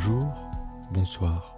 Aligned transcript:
Bonjour, 0.00 0.32
bonsoir. 0.92 1.56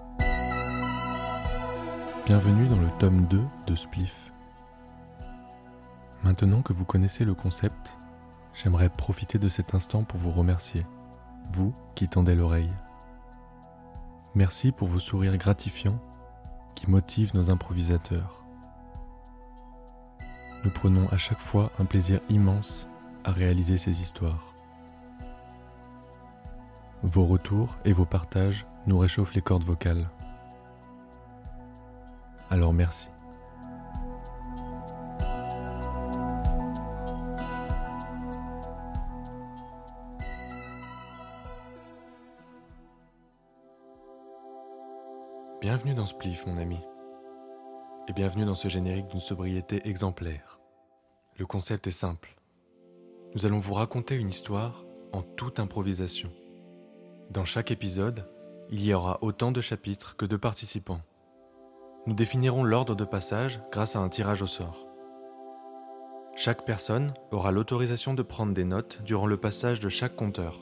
Bienvenue 2.25 2.69
dans 2.69 2.79
le 2.79 2.89
tome 2.99 3.27
2 3.27 3.45
de 3.67 3.75
Spliff. 3.75 4.33
Maintenant 6.25 6.63
que 6.63 6.73
vous 6.73 6.87
connaissez 6.87 7.27
le 7.27 7.35
concept, 7.35 7.99
j'aimerais 8.55 8.89
profiter 8.89 9.39
de 9.39 9.51
cet 9.51 9.75
instant 9.75 10.05
pour 10.05 10.19
vous 10.19 10.31
remercier, 10.31 10.87
vous 11.53 11.75
qui 11.95 12.09
tendez 12.09 12.35
l'oreille. 12.35 12.73
Merci 14.35 14.73
pour 14.73 14.89
vos 14.89 15.01
sourires 15.01 15.37
gratifiants 15.37 16.01
qui 16.75 16.89
motivent 16.89 17.35
nos 17.35 17.51
improvisateurs. 17.51 18.43
Nous 20.65 20.71
prenons 20.71 21.07
à 21.11 21.19
chaque 21.19 21.41
fois 21.41 21.71
un 21.79 21.85
plaisir 21.85 22.21
immense 22.31 22.89
à 23.23 23.33
réaliser 23.33 23.77
ces 23.77 24.01
histoires. 24.01 24.50
Vos 27.03 27.25
retours 27.25 27.77
et 27.87 27.93
vos 27.93 28.05
partages 28.05 28.67
nous 28.87 28.99
réchauffent 28.99 29.33
les 29.33 29.41
cordes 29.41 29.65
vocales. 29.65 30.07
Alors 32.51 32.75
merci. 32.75 33.09
Bienvenue 45.63 45.95
dans 45.95 46.07
Spliff, 46.07 46.47
mon 46.47 46.59
ami. 46.59 46.81
Et 48.09 48.13
bienvenue 48.13 48.45
dans 48.45 48.55
ce 48.55 48.69
générique 48.69 49.09
d'une 49.09 49.21
sobriété 49.21 49.81
exemplaire. 49.89 50.61
Le 51.39 51.47
concept 51.47 51.87
est 51.87 51.93
simple. 51.93 52.37
Nous 53.35 53.47
allons 53.47 53.59
vous 53.59 53.75
raconter 53.75 54.17
une 54.17 54.29
histoire 54.29 54.85
en 55.13 55.23
toute 55.23 55.61
improvisation. 55.61 56.31
Dans 57.31 57.45
chaque 57.45 57.71
épisode, 57.71 58.27
il 58.71 58.85
y 58.85 58.93
aura 58.93 59.19
autant 59.23 59.53
de 59.53 59.61
chapitres 59.61 60.17
que 60.17 60.27
de 60.27 60.37
participants. 60.37 61.01
Nous 62.09 62.15
définirons 62.15 62.65
l'ordre 62.65 62.97
de 62.97 63.05
passage 63.05 63.61
grâce 63.71 63.95
à 63.95 64.01
un 64.01 64.09
tirage 64.09 64.43
au 64.43 64.49
sort. 64.49 64.89
Chaque 66.35 66.65
personne 66.65 67.15
aura 67.31 67.53
l'autorisation 67.53 68.15
de 68.15 68.23
prendre 68.23 68.53
des 68.53 68.65
notes 68.65 69.01
durant 69.05 69.29
le 69.29 69.37
passage 69.37 69.79
de 69.79 69.89
chaque 69.89 70.17
compteur. 70.17 70.59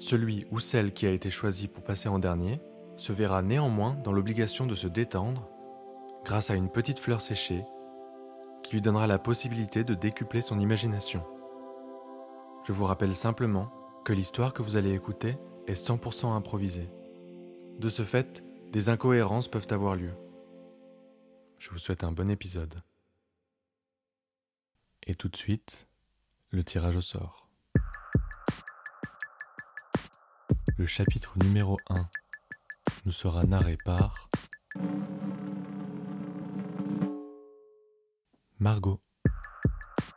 Celui 0.00 0.44
ou 0.50 0.58
celle 0.58 0.92
qui 0.92 1.06
a 1.06 1.12
été 1.12 1.30
choisi 1.30 1.68
pour 1.68 1.84
passer 1.84 2.08
en 2.08 2.18
dernier 2.18 2.60
se 2.96 3.12
verra 3.12 3.42
néanmoins 3.42 3.96
dans 4.02 4.12
l'obligation 4.12 4.66
de 4.66 4.74
se 4.74 4.88
détendre 4.88 5.48
grâce 6.24 6.50
à 6.50 6.56
une 6.56 6.68
petite 6.68 6.98
fleur 6.98 7.20
séchée 7.20 7.64
qui 8.64 8.72
lui 8.72 8.80
donnera 8.80 9.06
la 9.06 9.20
possibilité 9.20 9.84
de 9.84 9.94
décupler 9.94 10.40
son 10.40 10.58
imagination. 10.58 11.22
Je 12.64 12.72
vous 12.72 12.86
rappelle 12.86 13.14
simplement 13.14 13.70
que 14.04 14.12
l'histoire 14.12 14.52
que 14.52 14.62
vous 14.62 14.76
allez 14.76 14.92
écouter 14.92 15.38
est 15.66 15.74
100% 15.74 16.32
improvisée. 16.34 16.88
De 17.78 17.88
ce 17.88 18.02
fait, 18.02 18.44
des 18.72 18.88
incohérences 18.88 19.48
peuvent 19.48 19.66
avoir 19.70 19.96
lieu. 19.96 20.12
Je 21.58 21.70
vous 21.70 21.78
souhaite 21.78 22.04
un 22.04 22.12
bon 22.12 22.28
épisode. 22.30 22.82
Et 25.06 25.14
tout 25.14 25.28
de 25.28 25.36
suite, 25.36 25.88
le 26.50 26.64
tirage 26.64 26.96
au 26.96 27.00
sort. 27.00 27.48
Le 30.76 30.86
chapitre 30.86 31.38
numéro 31.38 31.78
1 31.88 32.08
nous 33.06 33.12
sera 33.12 33.44
narré 33.44 33.76
par 33.84 34.28
Margot. 38.58 39.00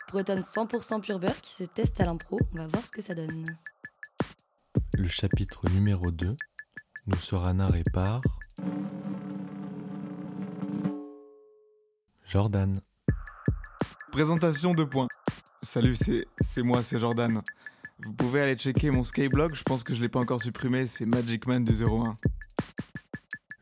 Bretonne 0.10 0.42
100% 0.42 1.02
pur 1.02 1.20
beurre 1.20 1.40
qui 1.42 1.54
se 1.54 1.64
teste 1.64 2.02
à 2.02 2.06
l'impro. 2.06 2.40
On 2.54 2.58
va 2.58 2.68
voir 2.68 2.86
ce 2.86 2.92
que 2.92 3.02
ça 3.02 3.14
donne. 3.14 3.46
Le 4.98 5.08
chapitre 5.08 5.70
numéro 5.70 6.12
2 6.12 6.36
nous 7.08 7.18
sera 7.18 7.54
narré 7.54 7.84
par 7.94 8.22
Jordan. 12.26 12.74
Présentation 14.12 14.74
de 14.74 14.84
points. 14.84 15.08
Salut, 15.62 15.96
c'est 15.96 16.28
c'est 16.42 16.62
moi, 16.62 16.84
c'est 16.84 17.00
Jordan. 17.00 17.42
Vous 18.06 18.14
pouvez 18.14 18.42
aller 18.42 18.56
checker 18.56 18.92
mon 18.92 19.04
Skyblog, 19.04 19.56
je 19.56 19.64
pense 19.64 19.84
que 19.84 19.94
je 19.94 20.02
l'ai 20.02 20.10
pas 20.10 20.20
encore 20.20 20.42
supprimé, 20.42 20.86
c'est 20.86 21.06
Magicman 21.06 21.66
du 21.66 21.74
01. 21.84 22.16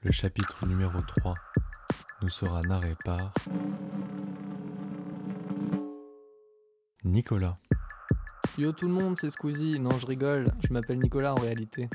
Le 0.02 0.12
chapitre 0.12 0.66
numéro 0.68 1.02
3 1.02 1.34
nous 2.22 2.30
sera 2.30 2.62
narré 2.62 2.96
par 3.04 3.34
Nicolas. 7.04 7.58
Yo 8.58 8.72
tout 8.72 8.88
le 8.88 8.94
monde, 8.94 9.16
c'est 9.16 9.30
Squeezie. 9.30 9.80
Non, 9.80 10.00
je 10.00 10.08
rigole, 10.08 10.52
je 10.68 10.74
m'appelle 10.74 10.98
Nicolas 10.98 11.36
en 11.36 11.40
réalité. 11.40 11.90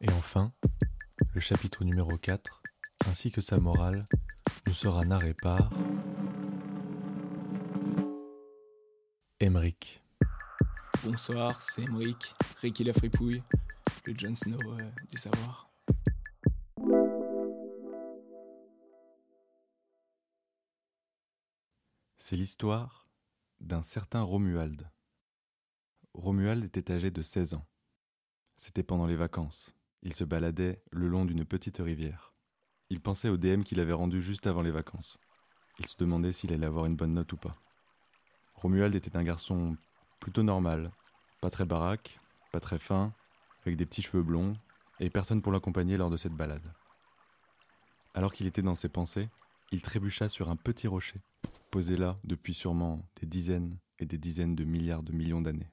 Et 0.00 0.08
enfin, 0.12 0.52
le 1.34 1.40
chapitre 1.40 1.82
numéro 1.82 2.16
4, 2.16 2.62
ainsi 3.06 3.32
que 3.32 3.40
sa 3.40 3.58
morale, 3.58 4.04
nous 4.68 4.74
sera 4.74 5.04
narré 5.04 5.34
par 5.34 5.70
Emric. 9.40 10.04
Bonsoir, 11.02 11.60
c'est 11.60 11.82
Emric, 11.82 12.32
Ricky 12.60 12.84
la 12.84 12.92
fripouille, 12.92 13.42
le 14.04 14.14
Jon 14.16 14.36
Snow 14.36 14.58
euh, 14.62 14.90
du 15.10 15.18
savoir. 15.18 15.68
C'est 22.18 22.36
l'histoire 22.36 23.08
d'un 23.60 23.82
certain 23.82 24.22
Romuald. 24.22 24.88
Romuald 26.14 26.62
était 26.64 26.92
âgé 26.92 27.10
de 27.10 27.22
16 27.22 27.54
ans. 27.54 27.66
C'était 28.58 28.82
pendant 28.82 29.06
les 29.06 29.16
vacances. 29.16 29.74
Il 30.02 30.12
se 30.12 30.24
baladait 30.24 30.82
le 30.90 31.08
long 31.08 31.24
d'une 31.24 31.46
petite 31.46 31.78
rivière. 31.78 32.34
Il 32.90 33.00
pensait 33.00 33.30
au 33.30 33.38
DM 33.38 33.62
qu'il 33.62 33.80
avait 33.80 33.94
rendu 33.94 34.20
juste 34.20 34.46
avant 34.46 34.60
les 34.60 34.70
vacances. 34.70 35.18
Il 35.78 35.86
se 35.86 35.96
demandait 35.96 36.32
s'il 36.32 36.52
allait 36.52 36.66
avoir 36.66 36.84
une 36.84 36.96
bonne 36.96 37.14
note 37.14 37.32
ou 37.32 37.38
pas. 37.38 37.56
Romuald 38.54 38.94
était 38.94 39.16
un 39.16 39.24
garçon 39.24 39.76
plutôt 40.20 40.42
normal, 40.42 40.92
pas 41.40 41.48
très 41.48 41.64
baraque, 41.64 42.20
pas 42.52 42.60
très 42.60 42.78
fin, 42.78 43.14
avec 43.64 43.76
des 43.76 43.86
petits 43.86 44.02
cheveux 44.02 44.22
blonds, 44.22 44.54
et 45.00 45.08
personne 45.08 45.40
pour 45.40 45.50
l'accompagner 45.50 45.96
lors 45.96 46.10
de 46.10 46.18
cette 46.18 46.34
balade. 46.34 46.74
Alors 48.14 48.34
qu'il 48.34 48.46
était 48.46 48.62
dans 48.62 48.74
ses 48.74 48.90
pensées, 48.90 49.30
il 49.70 49.80
trébucha 49.80 50.28
sur 50.28 50.50
un 50.50 50.56
petit 50.56 50.86
rocher, 50.86 51.16
posé 51.70 51.96
là 51.96 52.18
depuis 52.24 52.52
sûrement 52.52 53.02
des 53.20 53.26
dizaines 53.26 53.78
et 53.98 54.04
des 54.04 54.18
dizaines 54.18 54.54
de 54.54 54.64
milliards 54.64 55.02
de 55.02 55.12
millions 55.12 55.40
d'années. 55.40 55.70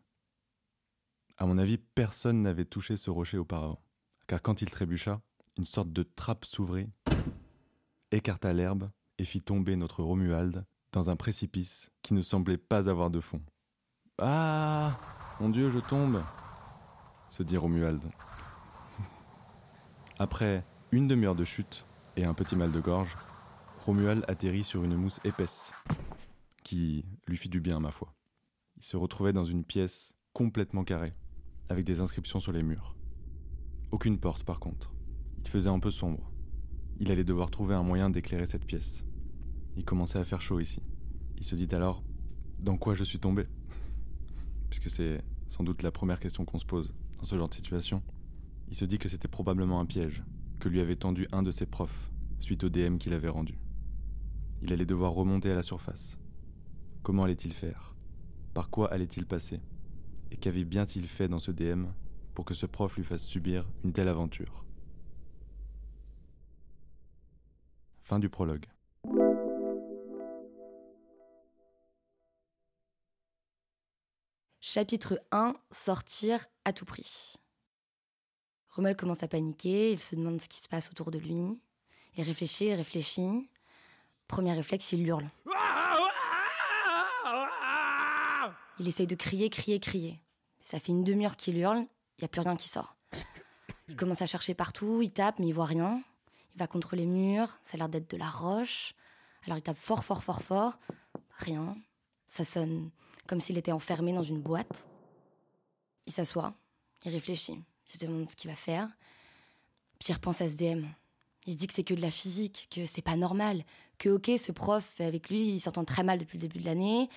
À 1.41 1.45
mon 1.45 1.57
avis, 1.57 1.77
personne 1.77 2.41
n'avait 2.41 2.65
touché 2.65 2.97
ce 2.97 3.09
rocher 3.09 3.37
auparavant, 3.37 3.81
car 4.27 4.41
quand 4.41 4.61
il 4.61 4.69
trébucha, 4.69 5.21
une 5.57 5.63
sorte 5.63 5.93
de 5.93 6.03
trappe 6.03 6.43
s'ouvrit, 6.43 6.89
écarta 8.11 8.51
l'herbe 8.51 8.89
et 9.17 9.23
fit 9.23 9.41
tomber 9.41 9.77
notre 9.77 10.03
Romuald 10.03 10.65
dans 10.91 11.09
un 11.09 11.15
précipice 11.15 11.91
qui 12.01 12.13
ne 12.13 12.21
semblait 12.21 12.57
pas 12.57 12.89
avoir 12.89 13.09
de 13.09 13.21
fond. 13.21 13.41
Ah 14.17 14.99
Mon 15.39 15.49
Dieu, 15.49 15.69
je 15.69 15.79
tombe 15.79 16.21
se 17.29 17.41
dit 17.43 17.55
Romuald. 17.55 18.03
Après 20.19 20.65
une 20.91 21.07
demi-heure 21.07 21.35
de 21.35 21.45
chute 21.45 21.85
et 22.17 22.25
un 22.25 22.33
petit 22.33 22.57
mal 22.57 22.73
de 22.73 22.81
gorge, 22.81 23.15
Romuald 23.85 24.25
atterrit 24.27 24.65
sur 24.65 24.83
une 24.83 24.97
mousse 24.97 25.21
épaisse, 25.23 25.71
qui 26.63 27.05
lui 27.27 27.37
fit 27.37 27.47
du 27.47 27.61
bien, 27.61 27.79
ma 27.79 27.91
foi. 27.91 28.13
Il 28.75 28.83
se 28.83 28.97
retrouvait 28.97 29.31
dans 29.31 29.45
une 29.45 29.63
pièce 29.63 30.13
complètement 30.33 30.83
carrée, 30.83 31.13
avec 31.69 31.85
des 31.85 32.01
inscriptions 32.01 32.39
sur 32.39 32.51
les 32.51 32.63
murs. 32.63 32.95
Aucune 33.91 34.19
porte, 34.19 34.43
par 34.43 34.59
contre. 34.59 34.91
Il 35.39 35.47
faisait 35.47 35.69
un 35.69 35.79
peu 35.79 35.91
sombre. 35.91 36.31
Il 36.99 37.11
allait 37.11 37.23
devoir 37.23 37.49
trouver 37.49 37.75
un 37.75 37.83
moyen 37.83 38.09
d'éclairer 38.09 38.45
cette 38.45 38.65
pièce. 38.65 39.05
Il 39.77 39.85
commençait 39.85 40.19
à 40.19 40.23
faire 40.23 40.41
chaud 40.41 40.59
ici. 40.59 40.81
Il 41.37 41.45
se 41.45 41.55
dit 41.55 41.73
alors 41.73 42.03
Dans 42.59 42.75
quoi 42.75 42.95
je 42.95 43.03
suis 43.03 43.19
tombé? 43.19 43.45
Puisque 44.69 44.89
c'est 44.89 45.23
sans 45.47 45.63
doute 45.63 45.81
la 45.83 45.91
première 45.91 46.19
question 46.19 46.43
qu'on 46.43 46.59
se 46.59 46.65
pose 46.65 46.93
dans 47.17 47.25
ce 47.25 47.35
genre 47.35 47.49
de 47.49 47.53
situation. 47.53 48.03
Il 48.69 48.75
se 48.75 48.85
dit 48.85 48.97
que 48.97 49.09
c'était 49.09 49.27
probablement 49.27 49.79
un 49.79 49.85
piège 49.85 50.23
que 50.59 50.69
lui 50.69 50.79
avait 50.79 50.95
tendu 50.95 51.27
un 51.31 51.41
de 51.41 51.51
ses 51.51 51.65
profs 51.65 52.11
suite 52.39 52.63
au 52.63 52.69
DM 52.69 52.97
qu'il 52.97 53.13
avait 53.13 53.29
rendu. 53.29 53.57
Il 54.61 54.73
allait 54.73 54.85
devoir 54.85 55.13
remonter 55.13 55.51
à 55.51 55.55
la 55.55 55.63
surface. 55.63 56.17
Comment 57.01 57.23
allait-il 57.23 57.53
faire? 57.53 57.95
Par 58.53 58.69
quoi 58.69 58.91
allait-il 58.91 59.25
passer? 59.25 59.61
Et 60.31 60.37
qu'avait 60.37 60.63
bien-il 60.63 61.07
fait 61.07 61.27
dans 61.27 61.39
ce 61.39 61.51
DM 61.51 61.87
pour 62.35 62.45
que 62.45 62.53
ce 62.53 62.65
prof 62.65 62.95
lui 62.97 63.03
fasse 63.03 63.25
subir 63.25 63.67
une 63.83 63.93
telle 63.93 64.07
aventure? 64.07 64.63
Fin 68.03 68.19
du 68.19 68.29
prologue. 68.29 68.65
Chapitre 74.61 75.19
1 75.31 75.53
Sortir 75.71 76.45
à 76.65 76.73
tout 76.73 76.85
prix. 76.85 77.35
Rommel 78.69 78.95
commence 78.95 79.23
à 79.23 79.27
paniquer, 79.27 79.91
il 79.91 79.99
se 79.99 80.15
demande 80.15 80.41
ce 80.41 80.47
qui 80.47 80.59
se 80.59 80.67
passe 80.67 80.91
autour 80.91 81.11
de 81.11 81.17
lui. 81.17 81.59
Il 82.15 82.23
réfléchit, 82.23 82.65
il 82.65 82.73
réfléchit. 82.75 83.49
Premier 84.27 84.53
réflexe, 84.53 84.91
il 84.91 85.07
hurle. 85.07 85.29
Il 88.79 88.87
essaye 88.87 89.07
de 89.07 89.15
crier, 89.15 89.49
crier, 89.49 89.79
crier. 89.79 90.19
Ça 90.61 90.79
fait 90.79 90.91
une 90.91 91.03
demi-heure 91.03 91.35
qu'il 91.35 91.57
hurle, 91.57 91.79
il 91.79 92.21
n'y 92.21 92.25
a 92.25 92.27
plus 92.27 92.41
rien 92.41 92.55
qui 92.55 92.69
sort. 92.69 92.95
Il 93.87 93.95
commence 93.95 94.21
à 94.21 94.27
chercher 94.27 94.53
partout, 94.53 95.01
il 95.01 95.11
tape, 95.11 95.39
mais 95.39 95.47
il 95.47 95.53
voit 95.53 95.65
rien. 95.65 96.01
Il 96.55 96.59
va 96.59 96.67
contre 96.67 96.95
les 96.95 97.05
murs, 97.05 97.59
ça 97.63 97.71
a 97.73 97.77
l'air 97.77 97.89
d'être 97.89 98.09
de 98.09 98.17
la 98.17 98.29
roche. 98.29 98.93
Alors 99.45 99.57
il 99.57 99.61
tape 99.61 99.77
fort, 99.77 100.03
fort, 100.03 100.23
fort, 100.23 100.43
fort. 100.43 100.79
Rien. 101.37 101.75
Ça 102.27 102.45
sonne 102.45 102.91
comme 103.27 103.39
s'il 103.39 103.57
était 103.57 103.71
enfermé 103.71 104.13
dans 104.13 104.23
une 104.23 104.41
boîte. 104.41 104.87
Il 106.07 106.13
s'assoit, 106.13 106.53
il 107.05 107.11
réfléchit, 107.11 107.61
il 107.87 107.91
se 107.91 107.97
demande 107.99 108.27
ce 108.27 108.35
qu'il 108.35 108.49
va 108.49 108.55
faire. 108.55 108.87
Puis 109.99 110.09
il 110.09 110.13
repense 110.13 110.41
à 110.41 110.45
SDM. 110.45 110.87
Il 111.45 111.53
se 111.53 111.57
dit 111.57 111.67
que 111.67 111.73
c'est 111.73 111.83
que 111.83 111.93
de 111.93 112.01
la 112.01 112.11
physique, 112.11 112.67
que 112.71 112.85
c'est 112.85 113.01
pas 113.01 113.15
normal, 113.15 113.63
que 113.97 114.09
ok, 114.09 114.31
ce 114.37 114.51
prof 114.51 114.99
avec 114.99 115.29
lui, 115.29 115.49
il 115.49 115.59
s'entend 115.59 115.85
très 115.85 116.03
mal 116.03 116.19
depuis 116.19 116.37
le 116.37 116.41
début 116.41 116.59
de 116.59 116.65
l'année, 116.65 117.09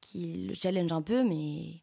qu'il 0.00 0.48
le 0.48 0.54
challenge 0.54 0.92
un 0.92 1.02
peu, 1.02 1.24
mais 1.24 1.82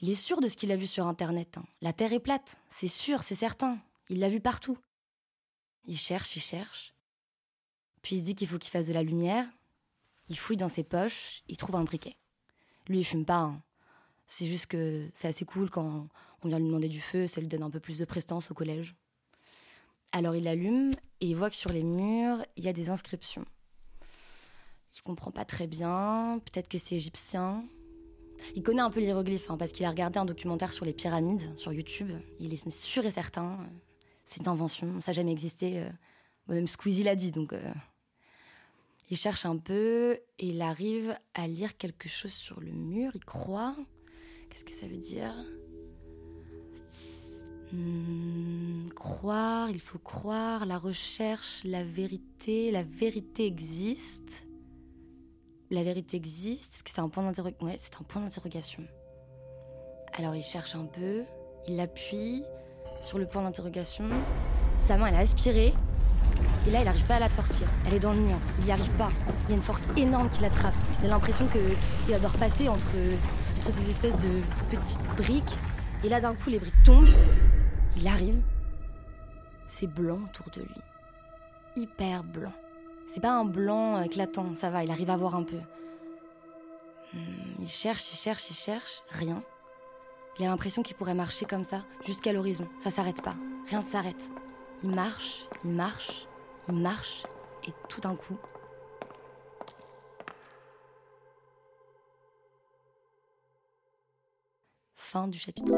il 0.00 0.10
est 0.10 0.14
sûr 0.14 0.40
de 0.40 0.48
ce 0.48 0.56
qu'il 0.56 0.72
a 0.72 0.76
vu 0.76 0.86
sur 0.86 1.06
Internet. 1.06 1.58
hein. 1.58 1.64
La 1.80 1.92
Terre 1.92 2.12
est 2.12 2.20
plate, 2.20 2.58
c'est 2.68 2.88
sûr, 2.88 3.22
c'est 3.22 3.34
certain. 3.34 3.78
Il 4.08 4.18
l'a 4.18 4.28
vu 4.28 4.40
partout. 4.40 4.78
Il 5.86 5.96
cherche, 5.98 6.36
il 6.36 6.40
cherche. 6.40 6.94
Puis 8.02 8.16
il 8.16 8.20
se 8.20 8.24
dit 8.26 8.34
qu'il 8.34 8.48
faut 8.48 8.58
qu'il 8.58 8.70
fasse 8.70 8.86
de 8.86 8.92
la 8.92 9.02
lumière. 9.02 9.46
Il 10.28 10.38
fouille 10.38 10.56
dans 10.56 10.68
ses 10.68 10.84
poches, 10.84 11.42
il 11.48 11.56
trouve 11.56 11.76
un 11.76 11.84
briquet. 11.84 12.16
Lui, 12.88 12.98
il 12.98 13.04
fume 13.04 13.24
pas. 13.24 13.38
hein. 13.40 13.62
C'est 14.26 14.46
juste 14.46 14.66
que 14.66 15.08
c'est 15.12 15.28
assez 15.28 15.44
cool 15.44 15.70
quand 15.70 16.08
on 16.42 16.48
vient 16.48 16.58
lui 16.58 16.66
demander 16.66 16.88
du 16.88 17.00
feu, 17.00 17.26
ça 17.26 17.40
lui 17.40 17.48
donne 17.48 17.62
un 17.62 17.70
peu 17.70 17.80
plus 17.80 17.98
de 17.98 18.04
prestance 18.04 18.50
au 18.50 18.54
collège. 18.54 18.94
Alors 20.12 20.34
il 20.34 20.48
allume 20.48 20.90
et 21.20 21.26
il 21.26 21.36
voit 21.36 21.50
que 21.50 21.56
sur 21.56 21.70
les 21.72 21.82
murs, 21.82 22.44
il 22.56 22.64
y 22.64 22.68
a 22.68 22.72
des 22.72 22.90
inscriptions. 22.90 23.44
Il 24.94 25.02
comprend 25.02 25.30
pas 25.30 25.44
très 25.44 25.66
bien, 25.66 26.40
peut-être 26.44 26.68
que 26.68 26.78
c'est 26.78 26.96
égyptien. 26.96 27.62
Il 28.54 28.62
connaît 28.62 28.82
un 28.82 28.90
peu 28.90 29.00
l'hiéroglyphe 29.00 29.50
hein, 29.50 29.56
parce 29.56 29.72
qu'il 29.72 29.86
a 29.86 29.90
regardé 29.90 30.18
un 30.18 30.24
documentaire 30.24 30.72
sur 30.72 30.84
les 30.84 30.92
pyramides 30.92 31.42
sur 31.58 31.72
YouTube. 31.72 32.10
Il 32.38 32.52
est 32.52 32.70
sûr 32.70 33.04
et 33.06 33.10
certain, 33.10 33.52
euh, 33.52 33.64
c'est 34.24 34.48
invention, 34.48 35.00
ça 35.00 35.12
n'a 35.12 35.16
jamais 35.16 35.32
existé. 35.32 35.80
euh, 35.80 35.88
Même 36.48 36.66
Squeezie 36.66 37.04
l'a 37.04 37.14
dit, 37.16 37.30
donc 37.30 37.52
euh, 37.52 37.72
il 39.10 39.16
cherche 39.16 39.46
un 39.46 39.56
peu 39.56 40.18
et 40.38 40.48
il 40.48 40.60
arrive 40.60 41.16
à 41.34 41.46
lire 41.46 41.76
quelque 41.76 42.08
chose 42.08 42.32
sur 42.32 42.60
le 42.60 42.72
mur. 42.72 43.12
Il 43.14 43.24
croit. 43.24 43.76
Qu'est-ce 44.50 44.64
que 44.64 44.72
ça 44.74 44.86
veut 44.86 44.98
dire? 44.98 45.34
Hmm, 47.72 48.88
Croire, 48.94 49.70
il 49.70 49.80
faut 49.80 49.98
croire, 49.98 50.66
la 50.66 50.78
recherche, 50.78 51.62
la 51.64 51.82
vérité, 51.82 52.70
la 52.70 52.82
vérité 52.82 53.46
existe. 53.46 54.44
La 55.72 55.82
vérité 55.82 56.18
existe, 56.18 56.82
c'est 56.84 57.00
un 57.00 57.08
point 57.08 57.22
d'interrogation 57.22 57.66
Ouais, 57.66 57.78
c'est 57.80 57.94
un 57.98 58.04
point 58.04 58.20
d'interrogation. 58.20 58.82
Alors 60.12 60.34
il 60.34 60.42
cherche 60.42 60.74
un 60.74 60.84
peu, 60.84 61.22
il 61.66 61.80
appuie 61.80 62.44
sur 63.00 63.16
le 63.16 63.24
point 63.24 63.40
d'interrogation. 63.40 64.04
Sa 64.76 64.98
main, 64.98 65.06
elle 65.06 65.14
a 65.14 65.20
aspiré, 65.20 65.72
et 66.66 66.70
là, 66.70 66.80
il 66.80 66.84
n'arrive 66.84 67.06
pas 67.06 67.14
à 67.14 67.20
la 67.20 67.28
sortir. 67.28 67.66
Elle 67.86 67.94
est 67.94 68.00
dans 68.00 68.12
le 68.12 68.20
mur. 68.20 68.36
Il 68.58 68.66
n'y 68.66 68.70
arrive 68.70 68.90
pas. 68.98 69.10
Il 69.44 69.48
y 69.48 69.52
a 69.54 69.56
une 69.56 69.62
force 69.62 69.86
énorme 69.96 70.28
qui 70.28 70.42
l'attrape. 70.42 70.74
Il 71.00 71.06
a 71.06 71.08
l'impression 71.08 71.48
qu'il 71.48 72.14
adore 72.14 72.34
passer 72.34 72.68
entre 72.68 72.92
ces 73.62 73.90
espèces 73.90 74.18
de 74.18 74.42
petites 74.68 75.00
briques. 75.16 75.58
Et 76.04 76.10
là, 76.10 76.20
d'un 76.20 76.34
coup, 76.34 76.50
les 76.50 76.58
briques 76.58 76.82
tombent. 76.84 77.08
Il 77.96 78.06
arrive. 78.06 78.42
C'est 79.68 79.86
blanc 79.86 80.20
autour 80.22 80.50
de 80.50 80.60
lui. 80.60 80.82
Hyper 81.76 82.24
blanc. 82.24 82.52
C'est 83.12 83.20
pas 83.20 83.32
un 83.32 83.44
blanc 83.44 84.00
éclatant, 84.00 84.54
ça 84.54 84.70
va, 84.70 84.84
il 84.84 84.90
arrive 84.90 85.10
à 85.10 85.18
voir 85.18 85.34
un 85.34 85.42
peu. 85.42 85.58
Hmm, 87.12 87.60
il 87.60 87.68
cherche, 87.68 88.10
il 88.10 88.16
cherche, 88.16 88.48
il 88.48 88.54
cherche. 88.54 89.02
Rien. 89.10 89.44
Il 90.38 90.46
a 90.46 90.48
l'impression 90.48 90.82
qu'il 90.82 90.96
pourrait 90.96 91.12
marcher 91.12 91.44
comme 91.44 91.62
ça 91.62 91.84
jusqu'à 92.06 92.32
l'horizon. 92.32 92.66
Ça 92.80 92.90
s'arrête 92.90 93.20
pas. 93.20 93.34
Rien 93.68 93.80
ne 93.80 93.84
s'arrête. 93.84 94.30
Il 94.82 94.94
marche, 94.94 95.46
il 95.62 95.72
marche, 95.72 96.26
il 96.70 96.76
marche, 96.76 97.24
et 97.68 97.72
tout 97.90 98.00
d'un 98.00 98.16
coup. 98.16 98.38
Fin 104.94 105.28
du 105.28 105.38
chapitre. 105.38 105.74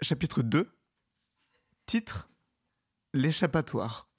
Chapitre 0.00 0.42
2 0.42 0.75
Titre 1.86 2.28
L'échappatoire. 3.14 4.10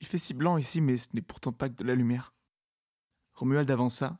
Il 0.00 0.06
fait 0.06 0.18
si 0.18 0.34
blanc 0.34 0.58
ici, 0.58 0.80
mais 0.80 0.96
ce 0.96 1.10
n'est 1.14 1.22
pourtant 1.22 1.52
pas 1.52 1.68
que 1.68 1.74
de 1.74 1.84
la 1.84 1.94
lumière. 1.94 2.34
Romuald 3.34 3.70
avança, 3.70 4.18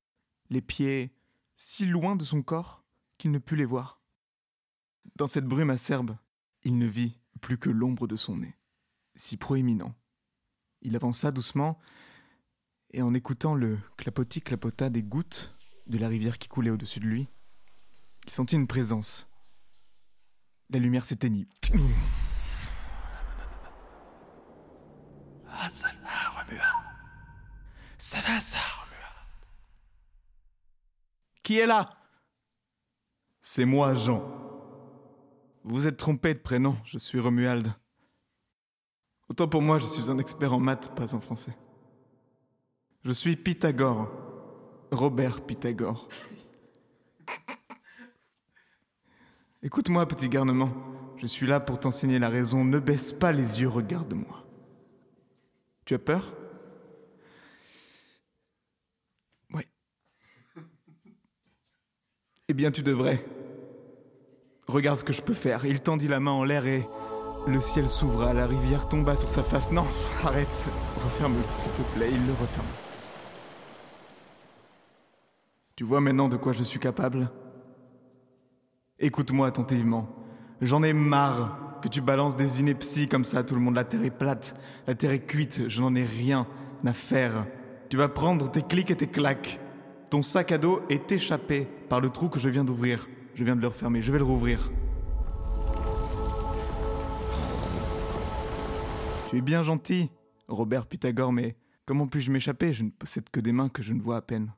les 0.48 0.62
pieds 0.62 1.12
si 1.56 1.86
loin 1.86 2.14
de 2.14 2.22
son 2.22 2.42
corps 2.42 2.84
qu'il 3.18 3.32
ne 3.32 3.38
put 3.38 3.56
les 3.56 3.64
voir. 3.64 4.00
Dans 5.16 5.26
cette 5.26 5.46
brume 5.46 5.70
acerbe, 5.70 6.16
il 6.62 6.78
ne 6.78 6.86
vit 6.86 7.18
plus 7.40 7.58
que 7.58 7.68
l'ombre 7.68 8.06
de 8.06 8.14
son 8.14 8.36
nez, 8.36 8.56
si 9.16 9.36
proéminent. 9.36 9.96
Il 10.82 10.94
avança 10.94 11.32
doucement, 11.32 11.80
et 12.94 13.02
en 13.02 13.12
écoutant 13.12 13.56
le 13.56 13.78
clapotis 13.96 14.40
clapota 14.40 14.88
des 14.88 15.02
gouttes 15.02 15.56
de 15.88 15.98
la 15.98 16.06
rivière 16.06 16.38
qui 16.38 16.48
coulait 16.48 16.70
au-dessus 16.70 17.00
de 17.00 17.06
lui, 17.06 17.28
il 18.24 18.30
sentit 18.30 18.54
une 18.54 18.68
présence. 18.68 19.28
La 20.70 20.78
lumière 20.78 21.04
s'éteignit. 21.04 21.48
Ah, 25.48 25.68
ça 25.70 25.88
va. 25.88 26.14
Ça 27.98 28.20
va, 28.20 28.38
ça, 28.38 28.58
Romuald. 28.58 29.28
Qui 31.42 31.58
est 31.58 31.66
là? 31.66 31.90
C'est 33.40 33.64
moi, 33.64 33.94
Jean. 33.94 34.20
Vous 35.64 35.74
vous 35.74 35.86
êtes 35.86 35.96
trompé 35.96 36.34
de 36.34 36.38
prénom, 36.38 36.76
je 36.84 36.98
suis 36.98 37.18
Romuald. 37.18 37.72
Autant 39.28 39.48
pour 39.48 39.62
moi, 39.62 39.78
je 39.80 39.86
suis 39.86 40.10
un 40.10 40.18
expert 40.18 40.52
en 40.52 40.60
maths, 40.60 40.94
pas 40.94 41.14
en 41.14 41.20
français. 41.20 41.56
Je 43.04 43.12
suis 43.12 43.36
Pythagore. 43.36 44.08
Robert 44.90 45.42
Pythagore. 45.42 46.08
Écoute-moi, 49.62 50.06
petit 50.06 50.28
garnement. 50.28 50.70
Je 51.18 51.26
suis 51.26 51.46
là 51.46 51.60
pour 51.60 51.78
t'enseigner 51.78 52.18
la 52.18 52.30
raison. 52.30 52.64
Ne 52.64 52.78
baisse 52.78 53.12
pas 53.12 53.30
les 53.30 53.60
yeux, 53.60 53.68
regarde-moi. 53.68 54.44
Tu 55.84 55.92
as 55.92 55.98
peur? 55.98 56.34
Oui. 59.52 59.62
Eh 62.48 62.54
bien, 62.54 62.70
tu 62.70 62.82
devrais. 62.82 63.22
Regarde 64.66 64.98
ce 64.98 65.04
que 65.04 65.12
je 65.12 65.20
peux 65.20 65.34
faire. 65.34 65.66
Il 65.66 65.80
tendit 65.80 66.08
la 66.08 66.20
main 66.20 66.30
en 66.30 66.44
l'air 66.44 66.64
et 66.64 66.88
le 67.46 67.60
ciel 67.60 67.86
s'ouvra. 67.86 68.32
La 68.32 68.46
rivière 68.46 68.88
tomba 68.88 69.14
sur 69.14 69.28
sa 69.28 69.42
face. 69.42 69.70
Non, 69.70 69.86
arrête. 70.22 70.66
Referme-le, 71.04 71.42
s'il 71.42 71.84
te 71.84 71.92
plaît. 71.92 72.10
Il 72.10 72.26
le 72.26 72.32
referme. 72.32 72.83
Tu 75.76 75.82
vois 75.82 76.00
maintenant 76.00 76.28
de 76.28 76.36
quoi 76.36 76.52
je 76.52 76.62
suis 76.62 76.78
capable? 76.78 77.30
Écoute-moi 79.00 79.48
attentivement. 79.48 80.08
J'en 80.60 80.84
ai 80.84 80.92
marre 80.92 81.80
que 81.82 81.88
tu 81.88 82.00
balances 82.00 82.36
des 82.36 82.60
inepties 82.60 83.08
comme 83.08 83.24
ça 83.24 83.38
à 83.38 83.42
tout 83.42 83.56
le 83.56 83.60
monde. 83.60 83.74
La 83.74 83.82
terre 83.82 84.04
est 84.04 84.16
plate, 84.16 84.56
la 84.86 84.94
terre 84.94 85.10
est 85.10 85.26
cuite, 85.26 85.68
je 85.68 85.82
n'en 85.82 85.96
ai 85.96 86.04
rien 86.04 86.46
à 86.84 86.92
faire. 86.92 87.46
Tu 87.88 87.96
vas 87.96 88.08
prendre 88.08 88.50
tes 88.50 88.62
clics 88.62 88.92
et 88.92 88.96
tes 88.96 89.08
claques. 89.08 89.58
Ton 90.10 90.22
sac 90.22 90.52
à 90.52 90.58
dos 90.58 90.80
est 90.88 91.10
échappé 91.10 91.66
par 91.88 92.00
le 92.00 92.10
trou 92.10 92.28
que 92.28 92.38
je 92.38 92.48
viens 92.48 92.64
d'ouvrir. 92.64 93.08
Je 93.34 93.42
viens 93.42 93.56
de 93.56 93.60
le 93.60 93.66
refermer, 93.66 94.00
je 94.00 94.12
vais 94.12 94.18
le 94.18 94.24
rouvrir. 94.24 94.70
Tu 99.28 99.38
es 99.38 99.40
bien 99.40 99.64
gentil, 99.64 100.08
Robert 100.46 100.86
Pythagore, 100.86 101.32
mais 101.32 101.56
comment 101.84 102.06
puis-je 102.06 102.30
m'échapper? 102.30 102.72
Je 102.72 102.84
ne 102.84 102.90
possède 102.90 103.28
que 103.28 103.40
des 103.40 103.50
mains 103.50 103.68
que 103.68 103.82
je 103.82 103.92
ne 103.92 104.00
vois 104.00 104.18
à 104.18 104.22
peine. 104.22 104.52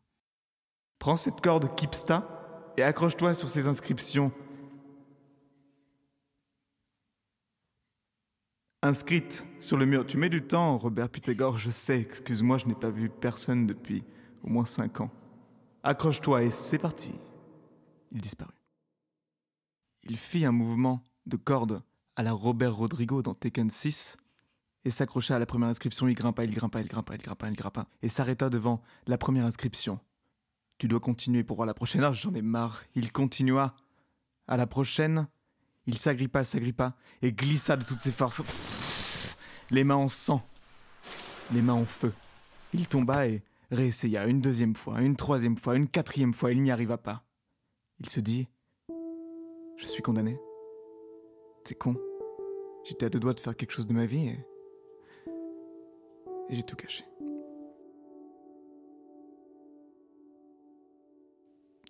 Prends 0.99 1.17
cette 1.17 1.41
corde 1.41 1.75
Kipsta 1.75 2.73
et 2.77 2.83
accroche-toi 2.83 3.35
sur 3.35 3.49
ces 3.49 3.69
inscriptions. 3.69 4.33
Inscrites 8.83 9.47
sur 9.59 9.77
le 9.77 9.87
mur. 9.87 10.07
Tu 10.07 10.17
mets 10.17 10.29
du 10.29 10.43
temps, 10.43 10.77
Robert 10.79 11.09
Pythagore, 11.09 11.57
je 11.57 11.71
sais, 11.71 12.01
excuse-moi, 12.01 12.59
je 12.59 12.67
n'ai 12.67 12.75
pas 12.75 12.91
vu 12.91 13.09
personne 13.09 13.67
depuis 13.67 14.05
au 14.45 14.49
moins 14.49 14.65
cinq 14.65 15.01
ans. 15.01 15.11
Accroche-toi 15.83 16.45
et 16.45 16.51
c'est 16.51 16.79
parti. 16.79 17.13
Il 18.13 18.21
disparut. 18.21 18.53
Il 20.05 20.17
fit 20.17 20.45
un 20.45 20.53
mouvement 20.53 21.03
de 21.27 21.37
corde 21.37 21.83
à 22.15 22.23
la 22.23 22.33
Robert 22.33 22.75
Rodrigo 22.75 23.23
dans 23.23 23.35
Tekken 23.35 23.71
6 23.71 24.17
et 24.85 24.91
s'accrocha 24.91 25.37
à 25.37 25.39
la 25.39 25.47
première 25.47 25.69
inscription. 25.69 26.07
Il 26.07 26.15
grimpa, 26.15 26.45
il 26.45 26.53
grimpa, 26.53 26.81
il 26.81 26.87
grimpa, 26.87 27.15
il 27.15 27.21
grimpa, 27.21 27.49
il 27.49 27.57
grimpa 27.57 27.87
et 28.03 28.09
s'arrêta 28.09 28.49
devant 28.49 28.83
la 29.07 29.19
première 29.19 29.45
inscription. 29.45 29.99
Tu 30.79 30.89
dois 30.89 31.01
continuer 31.01 31.43
pour 31.43 31.57
voir 31.57 31.67
la 31.67 31.75
prochaine. 31.75 32.05
Ah, 32.05 32.13
j'en 32.13 32.35
ai 32.35 32.43
marre. 32.43 32.83
Il 32.95 33.13
continua. 33.13 33.75
À 34.49 34.57
la 34.57 34.67
prochaine, 34.67 35.29
il 35.87 35.99
s'agrippa, 35.99 36.45
s'agrippa 36.45 36.95
et 37.23 37.33
glissa 37.33 37.77
de 37.77 37.85
toutes 37.85 38.01
ses 38.01 38.13
forces. 38.13 38.43
Les 39.71 39.85
mains 39.85 39.97
en 39.97 40.09
sang. 40.09 40.47
les 41.53 41.63
mains 41.63 41.75
en 41.75 41.85
feu. 41.85 42.13
Il 42.75 42.87
tomba 42.87 43.27
et 43.27 43.43
réessaya 43.71 44.27
une 44.27 44.41
deuxième 44.41 44.77
fois, 44.77 45.01
une 45.01 45.17
troisième 45.17 45.57
fois, 45.57 45.77
une 45.77 45.89
quatrième 45.89 46.35
fois, 46.35 46.53
il 46.53 46.63
n'y 46.63 46.71
arriva 46.71 46.99
pas. 46.99 47.25
Il 48.01 48.09
se 48.09 48.21
dit 48.21 48.49
Je 49.77 49.87
suis 49.87 50.03
condamné. 50.03 50.39
C'est 51.65 51.75
con. 51.75 51.97
J'étais 52.85 53.07
à 53.07 53.09
deux 53.09 53.19
doigts 53.19 53.35
de 53.35 53.41
faire 53.41 53.57
quelque 53.57 53.73
chose 53.73 53.87
de 53.87 53.93
ma 53.93 54.07
vie 54.07 54.29
et. 54.29 54.39
Et 56.49 56.55
j'ai 56.55 56.63
tout 56.63 56.77
caché. 56.77 57.05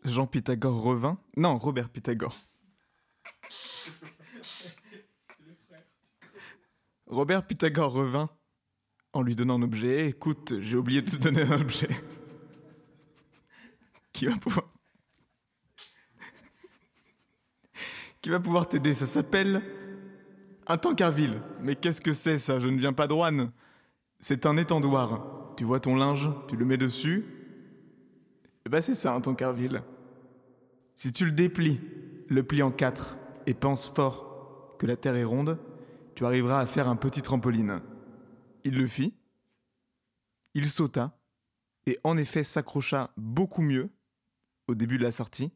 Jean 0.06 0.26
Pythagore 0.26 0.82
revint 0.82 1.18
Non, 1.36 1.58
Robert 1.58 1.88
Pythagore. 1.90 2.36
Robert 7.06 7.46
Pythagore 7.46 7.92
revint 7.92 8.30
en 9.12 9.22
lui 9.22 9.34
donnant 9.34 9.58
un 9.58 9.62
objet. 9.62 10.08
Écoute, 10.08 10.54
j'ai 10.60 10.76
oublié 10.76 11.02
de 11.02 11.10
te 11.10 11.16
donner 11.16 11.42
un 11.42 11.60
objet. 11.60 11.88
Qui 14.12 14.26
va 14.26 14.36
pouvoir. 14.36 14.66
Qui 18.20 18.30
va 18.30 18.40
pouvoir 18.40 18.68
t'aider? 18.68 18.94
Ça 18.94 19.06
s'appelle. 19.06 19.62
Un 20.66 20.78
tankerville. 20.78 21.40
Mais 21.60 21.76
qu'est-ce 21.76 22.00
que 22.00 22.12
c'est 22.12 22.38
ça? 22.38 22.58
Je 22.58 22.68
ne 22.68 22.78
viens 22.78 22.92
pas 22.92 23.06
de 23.06 23.12
Rouen. 23.12 23.52
C'est 24.18 24.46
un 24.46 24.56
étendoir. 24.56 25.54
Tu 25.56 25.64
vois 25.64 25.80
ton 25.80 25.94
linge, 25.96 26.28
tu 26.48 26.56
le 26.56 26.64
mets 26.64 26.76
dessus? 26.76 27.24
Et 28.64 28.68
ben 28.68 28.82
c'est 28.82 28.94
ça 28.94 29.14
un 29.14 29.20
tankerville. 29.20 29.82
Si 30.96 31.12
tu 31.12 31.26
le 31.26 31.32
déplies, 31.32 31.78
le 32.28 32.42
plies 32.42 32.62
en 32.62 32.72
quatre, 32.72 33.16
et 33.46 33.52
penses 33.52 33.86
fort 33.86 34.76
que 34.78 34.86
la 34.86 34.96
terre 34.96 35.14
est 35.14 35.24
ronde, 35.24 35.58
tu 36.14 36.24
arriveras 36.24 36.58
à 36.58 36.66
faire 36.66 36.88
un 36.88 36.96
petit 36.96 37.20
trampoline. 37.20 37.82
Il 38.64 38.76
le 38.76 38.86
fit, 38.86 39.14
il 40.54 40.68
sauta, 40.68 41.18
et 41.84 41.98
en 42.02 42.16
effet 42.16 42.42
s'accrocha 42.42 43.12
beaucoup 43.18 43.60
mieux 43.60 43.90
au 44.68 44.74
début 44.74 44.96
de 44.96 45.02
la 45.02 45.12
sortie. 45.12 45.52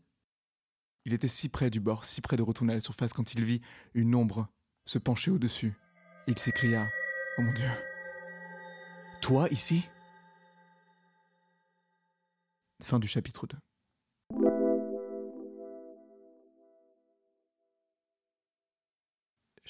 Il 1.07 1.15
était 1.15 1.27
si 1.27 1.49
près 1.49 1.71
du 1.71 1.81
bord, 1.81 2.05
si 2.05 2.21
près 2.21 2.37
de 2.37 2.43
retourner 2.43 2.75
à 2.75 2.77
la 2.77 2.83
surface 2.83 3.15
quand 3.15 3.33
il 3.33 3.43
vit 3.43 3.63
une 3.95 4.15
ombre 4.15 4.47
se 4.85 4.99
pencher 4.99 5.31
au-dessus. 5.31 5.75
Il 6.27 6.39
s'écria 6.39 6.87
Oh 7.39 7.43
mon 7.43 7.53
Dieu 7.55 7.69
Toi 9.23 9.49
ici? 9.51 9.89
Fin 12.83 12.99
du 12.99 13.09
chapitre 13.09 13.47
2. 13.47 13.57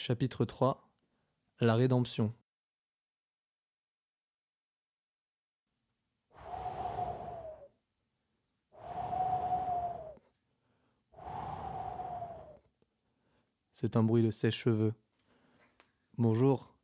Chapitre 0.02 0.46
3 0.46 0.90
La 1.60 1.74
rédemption. 1.74 2.32
C'est 13.70 13.94
un 13.94 14.02
bruit 14.02 14.22
de 14.22 14.30
sèche-cheveux. 14.30 14.94
Bonjour, 16.16 16.74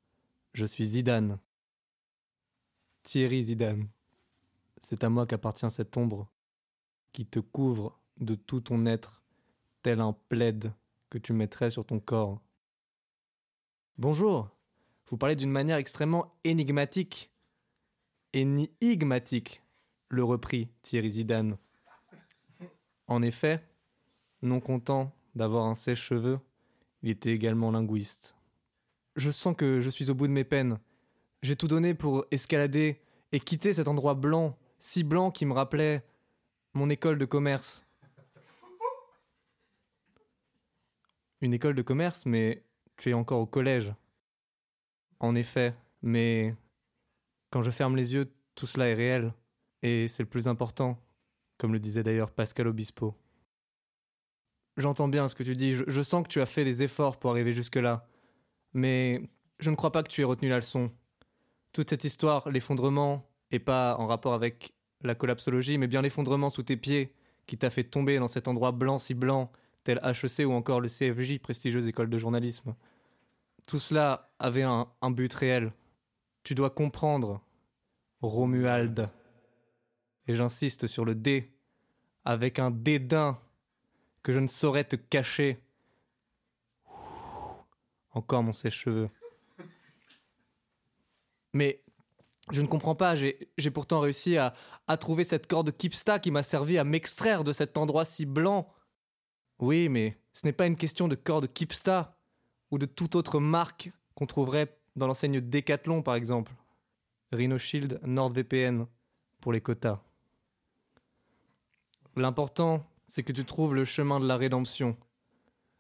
je 0.53 0.67
suis 0.67 0.85
Zidane. 0.85 1.39
Thierry 3.03 3.45
Zidane. 3.45 3.89
C'est 4.83 5.05
à 5.05 5.09
moi 5.09 5.27
qu'appartient 5.27 5.71
cette 5.71 5.97
ombre 5.97 6.29
qui 7.13 7.25
te 7.25 7.39
couvre 7.39 7.99
de 8.19 8.35
tout 8.35 8.61
ton 8.61 8.85
être, 8.85 9.25
tel 9.81 10.03
un 10.03 10.13
plaid 10.29 10.71
que 11.09 11.17
tu 11.17 11.33
mettrais 11.33 11.71
sur 11.71 11.87
ton 11.87 11.99
corps. 11.99 12.43
Bonjour, 13.99 14.51
vous 15.07 15.17
parlez 15.17 15.37
d'une 15.37 15.51
manière 15.51 15.79
extrêmement 15.79 16.35
énigmatique. 16.45 17.31
Énigmatique, 18.35 19.63
le 20.11 20.23
reprit 20.23 20.69
Thierry 20.83 21.13
Zidane. 21.13 21.57
En 23.07 23.23
effet, 23.23 23.65
non 24.43 24.61
content 24.61 25.17
d'avoir 25.35 25.65
un 25.65 25.75
sèche-cheveux, 25.75 26.39
il 27.01 27.09
était 27.09 27.33
également 27.33 27.71
linguiste. 27.71 28.37
Je 29.17 29.31
sens 29.31 29.57
que 29.57 29.81
je 29.81 29.89
suis 29.89 30.11
au 30.11 30.15
bout 30.15 30.27
de 30.27 30.33
mes 30.33 30.45
peines. 30.45 30.79
J'ai 31.43 31.57
tout 31.57 31.69
donné 31.69 31.95
pour 31.95 32.27
escalader 32.31 33.01
et 33.33 33.41
quitter 33.41 33.73
cet 33.73 33.89
endroit 33.89 34.13
blanc, 34.13 34.59
si 34.79 35.05
blanc 35.05 35.31
qui 35.31 35.47
me 35.47 35.55
rappelait 35.55 36.05
mon 36.75 36.91
école 36.91 37.17
de 37.17 37.25
commerce. 37.25 37.87
Une 41.41 41.55
école 41.55 41.75
de 41.75 41.83
commerce, 41.83 42.27
mais 42.27 42.66
tu 42.97 43.11
es 43.11 43.15
encore 43.15 43.41
au 43.41 43.47
collège. 43.47 43.93
En 45.21 45.35
effet, 45.35 45.75
mais 46.03 46.55
quand 47.51 47.63
je 47.63 47.71
ferme 47.71 47.97
les 47.97 48.15
yeux, 48.15 48.31
tout 48.55 48.67
cela 48.67 48.89
est 48.89 48.95
réel, 48.95 49.33
et 49.83 50.09
c'est 50.09 50.23
le 50.23 50.29
plus 50.29 50.49
important, 50.49 50.99
comme 51.59 51.73
le 51.73 51.79
disait 51.79 52.03
d'ailleurs 52.03 52.31
Pascal 52.31 52.67
Obispo. 52.67 53.15
J'entends 54.77 55.09
bien 55.09 55.29
ce 55.29 55.35
que 55.35 55.43
tu 55.43 55.55
dis, 55.55 55.75
je, 55.75 56.03
sens 56.03 56.23
que 56.23 56.29
tu 56.29 56.41
as 56.41 56.47
fait 56.47 56.65
des 56.65 56.83
efforts 56.83 57.19
pour 57.19 57.31
arriver 57.31 57.53
jusque-là, 57.53 58.07
mais 58.75 59.23
je 59.59 59.71
ne 59.71 59.77
crois 59.77 59.93
pas 59.93 60.03
que 60.03 60.09
tu 60.09 60.21
aies 60.21 60.25
retenu 60.25 60.51
la 60.51 60.57
leçon. 60.57 60.91
Toute 61.73 61.89
cette 61.89 62.05
histoire, 62.05 62.51
l'effondrement, 62.51 63.27
et 63.51 63.59
pas 63.59 63.97
en 63.99 64.07
rapport 64.07 64.35
avec 64.35 64.75
la 65.03 65.15
collapsologie, 65.15 65.79
mais 65.79 65.87
bien 65.87 66.03
l'effondrement 66.03 66.51
sous 66.51 66.63
tes 66.63 66.77
pieds, 66.77 67.15
qui 67.47 67.57
t'a 67.57 67.71
fait 67.71 67.85
tomber 67.85 68.19
dans 68.19 68.29
cet 68.29 68.49
endroit 68.49 68.73
blanc 68.73 68.99
si 68.99 69.15
blanc, 69.15 69.51
tel 69.87 70.01
HEC 70.03 70.45
ou 70.45 70.53
encore 70.53 70.81
le 70.81 70.89
CFJ, 70.89 71.39
prestigieuse 71.39 71.87
école 71.87 72.11
de 72.11 72.19
journalisme. 72.19 72.75
Tout 73.67 73.79
cela 73.79 74.33
avait 74.41 74.65
un, 74.65 74.89
un 75.01 75.11
but 75.13 75.33
réel. 75.33 75.73
Tu 76.43 76.57
dois 76.57 76.71
comprendre, 76.71 77.41
Romuald. 78.21 79.09
Et 80.27 80.35
j'insiste 80.35 80.89
sur 80.89 81.05
le 81.05 81.15
D, 81.15 81.53
avec 82.25 82.59
un 82.59 82.73
dédain 82.73 83.39
que 84.25 84.33
je 84.33 84.41
ne 84.41 84.49
saurais 84.49 84.83
te 84.83 84.97
cacher. 84.97 85.61
Encore 88.11 88.43
mon 88.43 88.53
sèche-cheveux. 88.53 89.09
Mais 91.53 91.81
je 92.51 92.61
ne 92.61 92.67
comprends 92.67 92.97
pas, 92.97 93.15
j'ai 93.15 93.71
pourtant 93.73 94.01
réussi 94.01 94.37
à, 94.37 94.53
à, 94.89 94.97
trouver 94.97 95.23
cette 95.23 95.47
corde 95.47 95.71
Kipsta 95.71 96.19
qui 96.19 96.33
m'a 96.33 96.43
servi 96.43 96.77
à 96.77 96.83
m'extraire 96.83 97.45
de 97.45 97.53
cet 97.53 97.77
endroit 97.77 98.05
si 98.05 98.27
blanc. 98.27 98.73
Oui, 99.59 99.89
mais 99.89 100.17
ce 100.33 100.47
n'est 100.47 100.53
pas 100.53 100.67
une 100.67 100.77
question 100.77 101.09
de 101.09 101.15
corde 101.15 101.53
Kipsta 101.53 102.19
ou 102.71 102.79
de 102.79 102.87
toute 102.87 103.15
autre 103.15 103.41
marque 103.41 103.91
qu'on 104.15 104.27
trouverait 104.27 104.77
dans 104.97 105.07
l'enseigne 105.07 105.41
Decathlon 105.41 106.03
par 106.03 106.15
exemple. 106.15 106.53
Rhino 107.33 107.59
Shield 107.59 108.01
NordVPN 108.05 108.87
pour 109.41 109.53
les 109.53 109.61
quotas. 109.61 110.01
L'important, 112.17 112.87
c'est 113.07 113.23
que 113.23 113.33
tu 113.33 113.45
trouves 113.45 113.75
le 113.75 113.85
chemin 113.85 114.21
de 114.21 114.27
la 114.27 114.37
rédemption. 114.37 114.97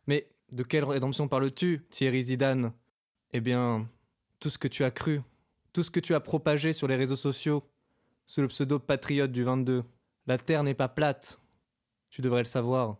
Mais 0.06 0.28
de 0.52 0.62
quelle 0.62 0.85
rédemption 0.85 1.28
parles-tu, 1.28 1.85
Thierry 1.90 2.23
Zidane? 2.23 2.73
Eh 3.33 3.40
bien, 3.40 3.88
tout 4.38 4.50
ce 4.50 4.59
que 4.59 4.68
tu 4.68 4.85
as 4.85 4.90
cru, 4.90 5.23
tout 5.73 5.83
ce 5.83 5.90
que 5.90 6.00
tu 6.00 6.14
as 6.14 6.21
propagé 6.21 6.73
sur 6.73 6.88
les 6.88 6.97
réseaux 6.97 7.16
sociaux, 7.16 7.64
sous 8.26 8.40
le 8.40 8.49
pseudo 8.49 8.78
patriote 8.78 9.33
du 9.33 9.45
22. 9.45 9.85
La 10.26 10.38
Terre 10.38 10.62
n'est 10.62 10.75
pas 10.75 10.88
plate. 10.88 11.40
Tu 12.11 12.23
devrais 12.23 12.40
le 12.40 12.45
savoir. 12.45 12.97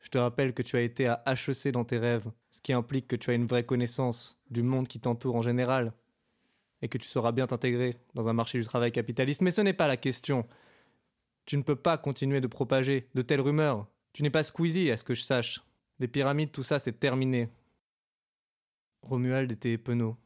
Je 0.00 0.10
te 0.10 0.18
rappelle 0.18 0.54
que 0.54 0.62
tu 0.62 0.76
as 0.76 0.82
été 0.82 1.06
à 1.06 1.22
HEC 1.26 1.72
dans 1.72 1.84
tes 1.84 1.98
rêves, 1.98 2.30
ce 2.50 2.60
qui 2.60 2.72
implique 2.72 3.08
que 3.08 3.16
tu 3.16 3.30
as 3.30 3.34
une 3.34 3.46
vraie 3.46 3.64
connaissance 3.64 4.38
du 4.50 4.62
monde 4.62 4.88
qui 4.88 5.00
t'entoure 5.00 5.36
en 5.36 5.42
général, 5.42 5.92
et 6.82 6.88
que 6.88 6.98
tu 6.98 7.08
sauras 7.08 7.32
bien 7.32 7.46
t'intégrer 7.46 7.96
dans 8.14 8.28
un 8.28 8.32
marché 8.32 8.58
du 8.58 8.64
travail 8.64 8.92
capitaliste. 8.92 9.42
Mais 9.42 9.50
ce 9.50 9.60
n'est 9.60 9.72
pas 9.72 9.88
la 9.88 9.96
question. 9.96 10.46
Tu 11.44 11.56
ne 11.56 11.62
peux 11.62 11.76
pas 11.76 11.98
continuer 11.98 12.40
de 12.40 12.46
propager 12.46 13.08
de 13.14 13.22
telles 13.22 13.40
rumeurs. 13.40 13.86
Tu 14.12 14.22
n'es 14.22 14.30
pas 14.30 14.44
Squeezie, 14.44 14.90
à 14.90 14.96
ce 14.96 15.04
que 15.04 15.14
je 15.14 15.22
sache. 15.22 15.62
Les 15.98 16.08
pyramides, 16.08 16.52
tout 16.52 16.62
ça, 16.62 16.78
c'est 16.78 17.00
terminé. 17.00 17.48
Romuald 19.02 19.50
était 19.50 19.78
penaud. 19.78 20.16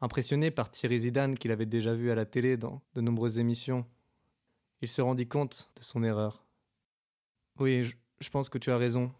Impressionné 0.00 0.50
par 0.50 0.70
Thierry 0.70 1.00
Zidane 1.00 1.38
qu'il 1.38 1.52
avait 1.52 1.66
déjà 1.66 1.94
vu 1.94 2.10
à 2.10 2.14
la 2.14 2.26
télé 2.26 2.56
dans 2.56 2.82
de 2.94 3.00
nombreuses 3.00 3.38
émissions, 3.38 3.86
il 4.82 4.88
se 4.88 5.00
rendit 5.00 5.28
compte 5.28 5.70
de 5.76 5.82
son 5.82 6.02
erreur. 6.02 6.44
Oui, 7.58 7.84
je, 7.84 7.96
je 8.20 8.30
pense 8.30 8.48
que 8.48 8.58
tu 8.58 8.70
as 8.70 8.76
raison. 8.76 9.12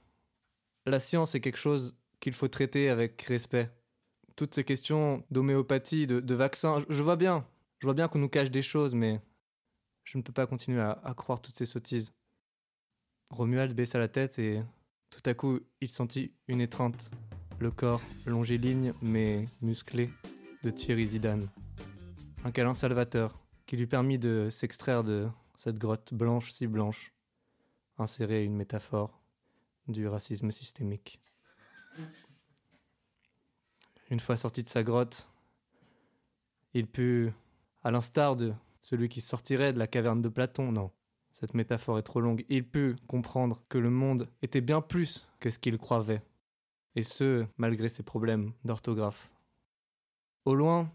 La 0.86 1.00
science 1.00 1.34
est 1.34 1.40
quelque 1.40 1.58
chose 1.58 1.96
qu'il 2.20 2.32
faut 2.32 2.48
traiter 2.48 2.88
avec 2.88 3.20
respect. 3.22 3.70
Toutes 4.36 4.54
ces 4.54 4.64
questions 4.64 5.24
d'homéopathie, 5.30 6.06
de, 6.06 6.34
vaccins, 6.34 6.80
je, 6.80 6.86
je, 6.94 7.02
vois 7.02 7.16
bien. 7.16 7.46
Je 7.78 7.86
vois 7.86 7.94
bien 7.94 8.08
qu'on 8.08 8.18
nous 8.18 8.28
cache 8.28 8.50
des 8.50 8.62
choses, 8.62 8.94
mais 8.94 9.20
je 10.04 10.18
ne 10.18 10.22
peux 10.22 10.32
pas 10.32 10.46
continuer 10.46 10.80
à, 10.80 10.92
à 11.04 11.14
croire 11.14 11.40
toutes 11.40 11.54
ces 11.54 11.66
sottises. 11.66 12.12
Romuald 13.30 13.74
baissa 13.74 13.98
la 13.98 14.08
tête 14.08 14.38
et 14.38 14.62
tout 15.10 15.22
à 15.28 15.34
coup 15.34 15.60
il 15.80 15.90
sentit 15.90 16.32
une 16.46 16.60
étreinte, 16.60 17.10
le 17.58 17.70
corps 17.70 18.02
longiligne 18.24 18.92
mais 19.02 19.46
musclé 19.62 20.10
de 20.62 20.70
Thierry 20.70 21.06
Zidane. 21.06 21.48
Un 22.44 22.52
câlin 22.52 22.74
salvateur 22.74 23.40
qui 23.66 23.76
lui 23.76 23.86
permit 23.86 24.18
de 24.18 24.48
s'extraire 24.50 25.02
de 25.02 25.26
cette 25.56 25.78
grotte 25.78 26.14
blanche 26.14 26.52
si 26.52 26.66
blanche, 26.66 27.12
insérer 27.98 28.44
une 28.44 28.56
métaphore 28.56 29.20
du 29.88 30.08
racisme 30.08 30.50
systémique. 30.50 31.20
Une 34.10 34.20
fois 34.20 34.36
sorti 34.36 34.62
de 34.62 34.68
sa 34.68 34.82
grotte, 34.82 35.30
il 36.74 36.86
put 36.86 37.32
à 37.82 37.90
l'instar 37.90 38.36
de 38.36 38.52
celui 38.82 39.08
qui 39.08 39.20
sortirait 39.20 39.72
de 39.72 39.78
la 39.78 39.86
caverne 39.86 40.22
de 40.22 40.28
Platon, 40.28 40.72
non. 40.72 40.90
Cette 41.32 41.54
métaphore 41.54 41.98
est 41.98 42.02
trop 42.02 42.20
longue. 42.20 42.44
Il 42.48 42.66
put 42.66 42.96
comprendre 43.08 43.62
que 43.68 43.78
le 43.78 43.90
monde 43.90 44.28
était 44.42 44.60
bien 44.60 44.80
plus 44.80 45.28
que 45.38 45.50
ce 45.50 45.58
qu'il 45.58 45.76
croyait. 45.76 46.22
Et 46.94 47.02
ce, 47.02 47.46
malgré 47.58 47.88
ses 47.88 48.02
problèmes 48.02 48.52
d'orthographe. 48.64 49.30
Au 50.46 50.54
loin, 50.54 50.90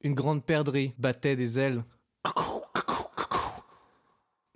une 0.00 0.14
grande 0.14 0.44
perdrix 0.44 0.94
battait 0.98 1.36
des 1.36 1.58
ailes. 1.58 1.84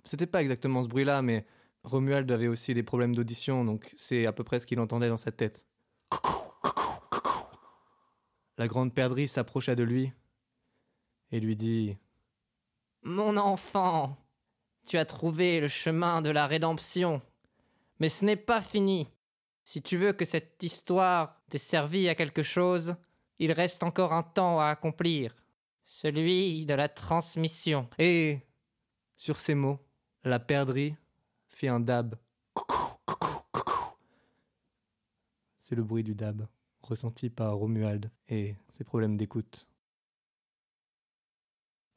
C'était 0.03 0.25
pas 0.25 0.41
exactement 0.41 0.81
ce 0.81 0.87
bruit-là, 0.87 1.21
mais 1.21 1.45
Romuald 1.83 2.29
avait 2.31 2.47
aussi 2.47 2.73
des 2.73 2.83
problèmes 2.83 3.15
d'audition, 3.15 3.63
donc 3.63 3.93
c'est 3.95 4.25
à 4.25 4.33
peu 4.33 4.43
près 4.43 4.59
ce 4.59 4.67
qu'il 4.67 4.79
entendait 4.79 5.09
dans 5.09 5.17
sa 5.17 5.31
tête. 5.31 5.65
La 8.57 8.67
grande 8.67 8.93
perdrix 8.93 9.27
s'approcha 9.27 9.75
de 9.75 9.83
lui 9.83 10.11
et 11.31 11.39
lui 11.39 11.55
dit 11.55 11.97
Mon 13.03 13.37
enfant, 13.37 14.17
tu 14.87 14.97
as 14.97 15.05
trouvé 15.05 15.61
le 15.61 15.67
chemin 15.67 16.21
de 16.21 16.29
la 16.29 16.47
rédemption. 16.47 17.21
Mais 17.99 18.09
ce 18.09 18.25
n'est 18.25 18.35
pas 18.35 18.61
fini. 18.61 19.07
Si 19.63 19.81
tu 19.81 19.97
veux 19.97 20.13
que 20.13 20.25
cette 20.25 20.63
histoire 20.63 21.41
t'ait 21.49 21.57
servi 21.57 22.07
à 22.09 22.15
quelque 22.15 22.43
chose, 22.43 22.95
il 23.37 23.51
reste 23.51 23.83
encore 23.83 24.13
un 24.13 24.23
temps 24.23 24.59
à 24.59 24.67
accomplir. 24.67 25.35
Celui 25.83 26.65
de 26.65 26.73
la 26.73 26.89
transmission. 26.89 27.89
Et 27.97 28.39
sur 29.15 29.37
ces 29.37 29.55
mots, 29.55 29.79
la 30.23 30.39
perdrix 30.39 30.95
fit 31.57 31.69
un 31.69 31.79
dab. 31.79 32.15
C'est 35.57 35.73
le 35.73 35.83
bruit 35.83 36.03
du 36.03 36.13
dab, 36.13 36.47
ressenti 36.83 37.31
par 37.31 37.55
Romuald 37.55 38.11
et 38.29 38.55
ses 38.69 38.83
problèmes 38.83 39.17
d'écoute. 39.17 39.67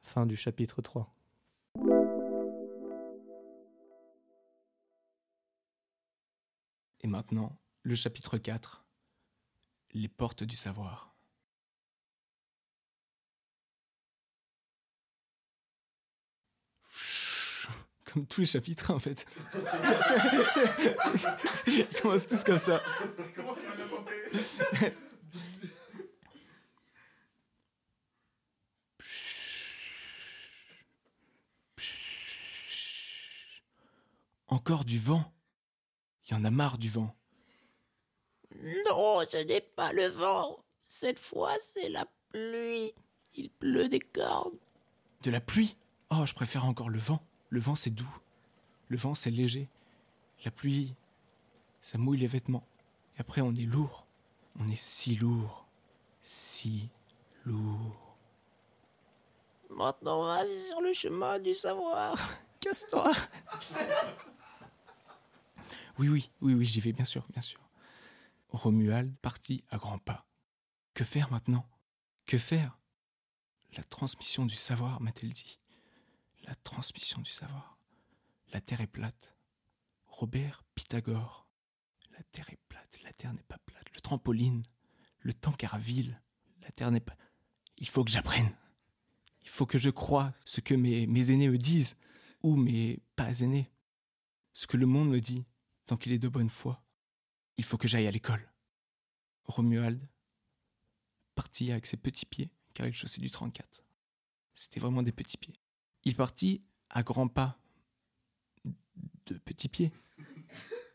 Fin 0.01 0.25
du 0.25 0.35
chapitre 0.35 0.81
3. 0.81 1.15
Et 7.03 7.07
maintenant, 7.07 7.59
le 7.83 7.95
chapitre 7.95 8.39
4. 8.39 8.83
Les 9.93 10.09
portes 10.09 10.43
du 10.43 10.57
savoir. 10.57 11.10
Comme 18.13 18.27
tous 18.27 18.41
les 18.41 18.47
chapitres 18.47 18.93
en 18.93 18.99
fait. 18.99 19.25
Ils 21.67 21.87
commencent 22.01 22.27
tous 22.27 22.43
comme 22.43 22.59
ça. 22.59 22.81
Encore 34.49 34.85
du 34.85 34.99
vent. 34.99 35.33
Il 36.27 36.33
y 36.33 36.35
en 36.35 36.45
a 36.45 36.51
marre 36.51 36.79
du 36.79 36.89
vent. 36.89 37.15
Non, 38.87 39.25
ce 39.29 39.37
n'est 39.37 39.61
pas 39.61 39.93
le 39.93 40.09
vent. 40.09 40.59
Cette 40.89 41.21
fois, 41.21 41.55
c'est 41.73 41.89
la 41.89 42.07
pluie. 42.31 42.93
Il 43.35 43.51
pleut 43.51 43.89
des 43.89 44.01
cordes. 44.01 44.59
De 45.23 45.31
la 45.31 45.41
pluie? 45.41 45.77
Oh, 46.11 46.27
je 46.27 46.35
préfère 46.35 46.65
encore 46.65 46.89
le 46.89 46.99
vent. 46.99 47.21
Le 47.51 47.59
vent, 47.61 47.75
c'est 47.75 47.91
doux. 47.91 48.17
Le 48.89 48.97
vent, 48.97 49.15
c'est 49.15 49.31
léger. 49.31 49.69
La 50.45 50.53
pluie, 50.53 50.95
ça 51.81 51.99
mouille 51.99 52.19
les 52.19 52.29
vêtements. 52.29 52.67
Et 53.17 53.21
après, 53.21 53.41
on 53.41 53.53
est 53.55 53.67
lourd. 53.67 54.07
On 54.59 54.69
est 54.69 54.81
si 54.81 55.17
lourd. 55.17 55.67
Si 56.23 56.89
lourd. 57.45 58.17
Maintenant, 59.69 60.25
vas 60.25 60.45
sur 60.69 60.81
le 60.81 60.93
chemin 60.93 61.39
du 61.41 61.55
savoir. 61.55 62.17
Casse-toi 62.61 63.13
Oui, 65.99 66.09
oui, 66.09 66.31
oui, 66.41 66.55
oui, 66.55 66.65
j'y 66.65 66.81
vais, 66.81 66.93
bien 66.93 67.05
sûr, 67.05 67.27
bien 67.31 67.43
sûr. 67.43 67.61
Romuald 68.51 69.15
partit 69.19 69.65
à 69.71 69.79
grands 69.79 69.99
pas. 69.99 70.25
Que 70.95 71.05
faire 71.05 71.31
maintenant? 71.31 71.67
Que 72.27 72.39
faire? 72.39 72.79
La 73.77 73.85
transmission 73.85 74.47
du 74.47 74.55
savoir, 74.55 75.01
m'a-t-elle 75.01 75.33
dit. 75.33 75.61
La 76.51 76.57
transmission 76.57 77.21
du 77.21 77.31
savoir. 77.31 77.79
La 78.53 78.61
terre 78.61 78.81
est 78.81 78.89
plate. 78.89 79.37
Robert 80.07 80.65
Pythagore. 80.75 81.47
La 82.11 82.25
terre 82.25 82.51
est 82.51 82.59
plate, 82.69 82.99
la 83.05 83.13
terre 83.13 83.33
n'est 83.33 83.45
pas 83.45 83.59
plate. 83.67 83.87
Le 83.95 84.01
trampoline, 84.01 84.65
le 85.21 85.33
tancaraville, 85.33 86.21
la 86.63 86.73
terre 86.73 86.91
n'est 86.91 86.99
pas. 86.99 87.17
Il 87.79 87.89
faut 87.89 88.03
que 88.03 88.11
j'apprenne. 88.11 88.53
Il 89.43 89.49
faut 89.49 89.65
que 89.65 89.79
je 89.79 89.91
croie 89.91 90.35
ce 90.45 90.61
que 90.61 90.75
mes, 90.75 91.07
mes 91.07 91.31
aînés 91.31 91.49
me 91.49 91.57
disent, 91.57 91.97
ou 92.43 92.57
mes 92.57 93.01
pas 93.15 93.43
aînés. 93.43 93.71
Ce 94.53 94.67
que 94.67 94.77
le 94.77 94.87
monde 94.87 95.09
me 95.09 95.21
dit, 95.21 95.47
tant 95.87 95.97
qu'il 95.97 96.11
est 96.11 96.19
de 96.19 96.29
bonne 96.29 96.51
foi. 96.51 96.83
Il 97.59 97.65
faut 97.65 97.79
que 97.79 97.87
j'aille 97.87 98.09
à 98.09 98.11
l'école. 98.11 98.53
Romuald 99.45 100.05
partit 101.37 101.71
avec 101.71 101.87
ses 101.87 101.97
petits 101.97 102.27
pieds, 102.27 102.51
car 102.75 102.89
il 102.89 102.93
chaussait 102.93 103.21
du 103.21 103.31
34. 103.31 103.85
C'était 104.57 104.81
vraiment 104.81 105.05
des 105.05 105.13
petits 105.13 105.39
pieds. 105.39 105.61
Il 106.05 106.17
partit 106.17 106.63
à 106.89 107.03
grands 107.03 107.29
pas 107.29 107.59
de 109.27 109.39
petits 109.39 109.69
pieds. 109.69 109.93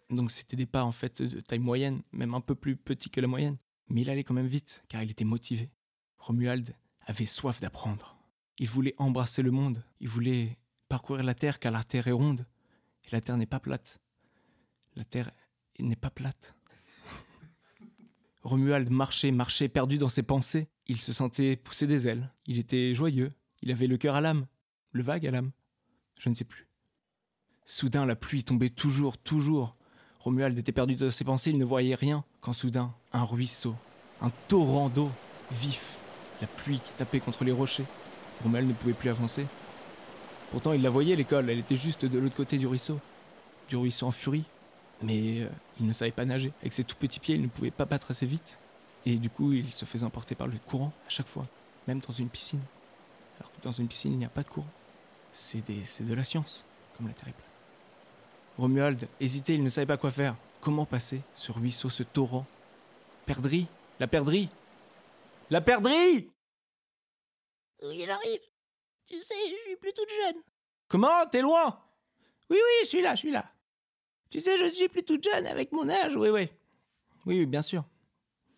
Donc 0.10 0.32
c'était 0.32 0.56
des 0.56 0.66
pas 0.66 0.84
en 0.84 0.92
fait 0.92 1.22
de 1.22 1.40
taille 1.40 1.60
moyenne, 1.60 2.02
même 2.12 2.34
un 2.34 2.42
peu 2.42 2.56
plus 2.56 2.76
petits 2.76 3.10
que 3.10 3.22
la 3.22 3.28
moyenne. 3.28 3.58
Mais 3.90 4.02
il 4.02 4.10
allait 4.10 4.24
quand 4.24 4.34
même 4.34 4.48
vite, 4.48 4.84
car 4.88 5.04
il 5.04 5.12
était 5.12 5.26
motivé. 5.26 5.70
Romuald 6.18 6.76
avait 7.02 7.26
soif 7.26 7.60
d'apprendre. 7.60 8.18
Il 8.58 8.68
voulait 8.68 8.96
embrasser 8.98 9.42
le 9.42 9.52
monde. 9.52 9.84
Il 10.00 10.10
voulait 10.10 10.58
parcourir 10.88 11.24
la 11.24 11.36
terre, 11.36 11.60
car 11.60 11.72
la 11.72 11.84
terre 11.84 12.08
est 12.08 12.12
ronde. 12.12 12.46
Et 13.04 13.10
la 13.12 13.22
terre 13.22 13.38
n'est 13.38 13.46
pas 13.46 13.60
plate. 13.60 14.00
La 14.96 15.04
terre 15.04 15.30
n'est 15.80 15.96
pas 15.96 16.10
plate. 16.10 16.56
Romuald 18.42 18.90
marchait, 18.92 19.32
marchait, 19.32 19.70
perdu 19.70 19.98
dans 19.98 20.10
ses 20.10 20.24
pensées. 20.24 20.68
Il 20.88 21.02
se 21.02 21.14
sentait 21.14 21.56
pousser 21.56 21.88
des 21.88 22.08
ailes. 22.08 22.32
Il 22.46 22.60
était 22.60 22.94
joyeux. 22.96 23.34
Il 23.62 23.72
avait 23.72 23.88
le 23.88 23.98
cœur 23.98 24.16
à 24.16 24.22
l'âme. 24.22 24.48
Le 24.96 25.04
vague 25.04 25.28
à 25.28 25.32
l'âme. 25.32 25.52
Je 26.18 26.30
ne 26.30 26.36
sais 26.36 26.46
plus. 26.46 26.70
Soudain, 27.66 28.06
la 28.06 28.16
pluie 28.16 28.46
tombait 28.46 28.70
toujours, 28.70 29.18
toujours. 29.18 29.76
Romuald 30.22 30.58
était 30.58 30.72
perdu 30.72 30.96
dans 30.96 31.12
ses 31.12 31.26
pensées, 31.26 31.50
il 31.50 31.58
ne 31.58 31.66
voyait 31.66 31.96
rien. 31.96 32.24
Quand 32.40 32.54
soudain, 32.54 32.94
un 33.12 33.26
ruisseau, 33.26 33.76
un 34.22 34.32
torrent 34.48 34.88
d'eau, 34.88 35.12
vif, 35.52 35.98
la 36.40 36.48
pluie 36.48 36.80
qui 36.80 36.94
tapait 36.94 37.20
contre 37.20 37.44
les 37.44 37.52
rochers. 37.52 37.84
Romuald 38.42 38.70
ne 38.70 38.74
pouvait 38.74 38.94
plus 38.94 39.10
avancer. 39.10 39.46
Pourtant, 40.52 40.72
il 40.72 40.82
la 40.82 40.90
voyait, 40.90 41.18
l'école, 41.18 41.50
elle 41.50 41.60
était 41.60 41.76
juste 41.76 42.06
de 42.06 42.18
l'autre 42.18 42.38
côté 42.38 42.58
du 42.58 42.66
ruisseau. 42.66 42.98
Du 43.68 43.76
ruisseau 43.76 44.08
en 44.08 44.12
furie. 44.12 44.46
Mais 45.02 45.42
euh, 45.42 45.50
il 45.82 45.88
ne 45.88 45.92
savait 45.92 46.12
pas 46.12 46.24
nager. 46.24 46.54
Avec 46.62 46.72
ses 46.72 46.86
tout 46.86 46.96
petits 46.96 47.20
pieds, 47.20 47.36
il 47.36 47.42
ne 47.42 47.48
pouvait 47.48 47.70
pas 47.70 47.84
battre 47.84 48.12
assez 48.12 48.26
vite. 48.26 48.60
Et 49.06 49.18
du 49.18 49.30
coup, 49.30 49.52
il 49.52 49.74
se 49.74 49.84
faisait 49.84 50.06
emporter 50.06 50.36
par 50.36 50.48
le 50.48 50.58
courant 50.66 50.94
à 51.06 51.10
chaque 51.10 51.28
fois, 51.28 51.46
même 51.86 52.00
dans 52.00 52.14
une 52.14 52.30
piscine. 52.30 52.62
Alors 53.42 53.52
que 53.52 53.62
dans 53.62 53.74
une 53.74 53.90
piscine, 53.90 54.14
il 54.14 54.20
n'y 54.20 54.26
a 54.26 54.30
pas 54.30 54.44
de 54.44 54.48
courant. 54.48 54.72
C'est 55.38 55.66
de 55.68 56.14
la 56.14 56.24
science, 56.24 56.64
comme 56.96 57.10
la 57.10 57.14
Terre 57.14 57.28
est 57.28 57.34
plate. 57.34 57.46
Romuald 58.58 59.06
hésitait, 59.20 59.56
il 59.56 59.64
ne 59.64 59.70
savait 59.70 59.86
pas 59.86 59.98
quoi 59.98 60.10
faire. 60.10 60.38
Comment 60.62 60.86
passer 60.86 61.22
ce 61.36 61.52
ruisseau, 61.52 61.90
ce 61.90 62.04
torrent? 62.04 62.46
Perdrix? 63.26 63.68
La 64.00 64.08
perdrix? 64.08 64.50
La 65.50 65.60
perdrix? 65.60 66.32
Oui, 67.84 68.04
j'arrive. 68.06 68.40
Tu 69.08 69.20
sais, 69.22 69.36
je 69.50 69.68
suis 69.68 69.76
plus 69.76 69.92
toute 69.92 70.10
jeune. 70.10 70.42
Comment? 70.88 71.26
T'es 71.30 71.42
loin? 71.42 71.84
Oui, 72.50 72.58
oui, 72.58 72.84
je 72.84 72.88
suis 72.88 73.02
là, 73.02 73.14
je 73.16 73.20
suis 73.20 73.32
là. 73.32 73.52
Tu 74.30 74.40
sais, 74.40 74.58
je 74.58 74.64
ne 74.64 74.72
suis 74.72 74.88
plus 74.88 75.04
toute 75.04 75.24
jeune 75.24 75.48
avec 75.48 75.74
mon 75.74 75.90
âge. 75.90 76.16
Oui, 76.16 76.30
oui. 76.30 76.48
Oui, 77.26 77.40
oui, 77.40 77.46
bien 77.46 77.62
sûr. 77.62 77.84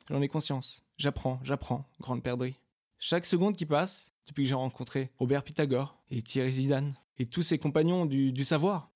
J'en 0.09 0.21
ai 0.21 0.27
conscience. 0.27 0.83
J'apprends, 0.97 1.39
j'apprends, 1.41 1.89
grande 1.99 2.21
perdrix. 2.21 2.53
Chaque 2.99 3.25
seconde 3.25 3.55
qui 3.55 3.65
passe, 3.65 4.13
depuis 4.27 4.43
que 4.43 4.49
j'ai 4.49 4.55
rencontré 4.55 5.11
Robert 5.17 5.43
Pythagore 5.43 5.97
et 6.11 6.21
Thierry 6.21 6.51
Zidane 6.51 6.93
et 7.17 7.25
tous 7.25 7.41
ses 7.41 7.57
compagnons 7.57 8.05
du, 8.05 8.31
du 8.31 8.43
savoir, 8.43 8.91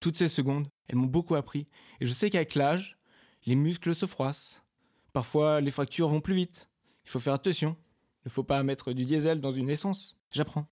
toutes 0.00 0.16
ces 0.16 0.28
secondes, 0.28 0.66
elles 0.88 0.96
m'ont 0.96 1.06
beaucoup 1.06 1.34
appris. 1.34 1.66
Et 2.00 2.06
je 2.06 2.12
sais 2.12 2.30
qu'avec 2.30 2.54
l'âge, 2.54 2.98
les 3.44 3.54
muscles 3.54 3.94
se 3.94 4.06
froissent. 4.06 4.64
Parfois, 5.12 5.60
les 5.60 5.70
fractures 5.70 6.08
vont 6.08 6.20
plus 6.20 6.34
vite. 6.34 6.68
Il 7.04 7.10
faut 7.10 7.20
faire 7.20 7.34
attention. 7.34 7.76
Il 8.24 8.28
ne 8.28 8.30
faut 8.30 8.42
pas 8.42 8.62
mettre 8.62 8.92
du 8.92 9.04
diesel 9.04 9.40
dans 9.40 9.52
une 9.52 9.70
essence. 9.70 10.16
J'apprends. 10.32 10.66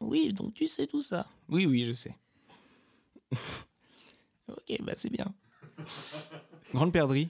Oui, 0.00 0.32
donc 0.32 0.54
tu 0.54 0.66
sais 0.66 0.86
tout 0.86 1.02
ça. 1.02 1.26
Oui, 1.48 1.66
oui, 1.66 1.84
je 1.84 1.92
sais. 1.92 2.16
ok, 4.48 4.82
bah 4.82 4.94
c'est 4.96 5.10
bien. 5.10 5.34
Grande 6.74 6.92
perdrix, 6.92 7.28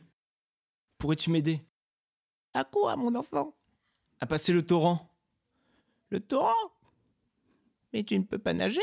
pourrais-tu 0.99 1.31
m'aider? 1.31 1.61
À 2.55 2.65
quoi, 2.65 2.95
mon 2.97 3.15
enfant? 3.15 3.57
À 4.21 4.27
passer 4.27 4.53
le 4.53 4.65
torrent 4.65 5.10
Le 6.11 6.21
torrent 6.21 6.53
Mais 7.93 8.03
tu 8.05 8.19
ne 8.19 8.25
peux 8.25 8.39
pas 8.39 8.53
nager 8.53 8.81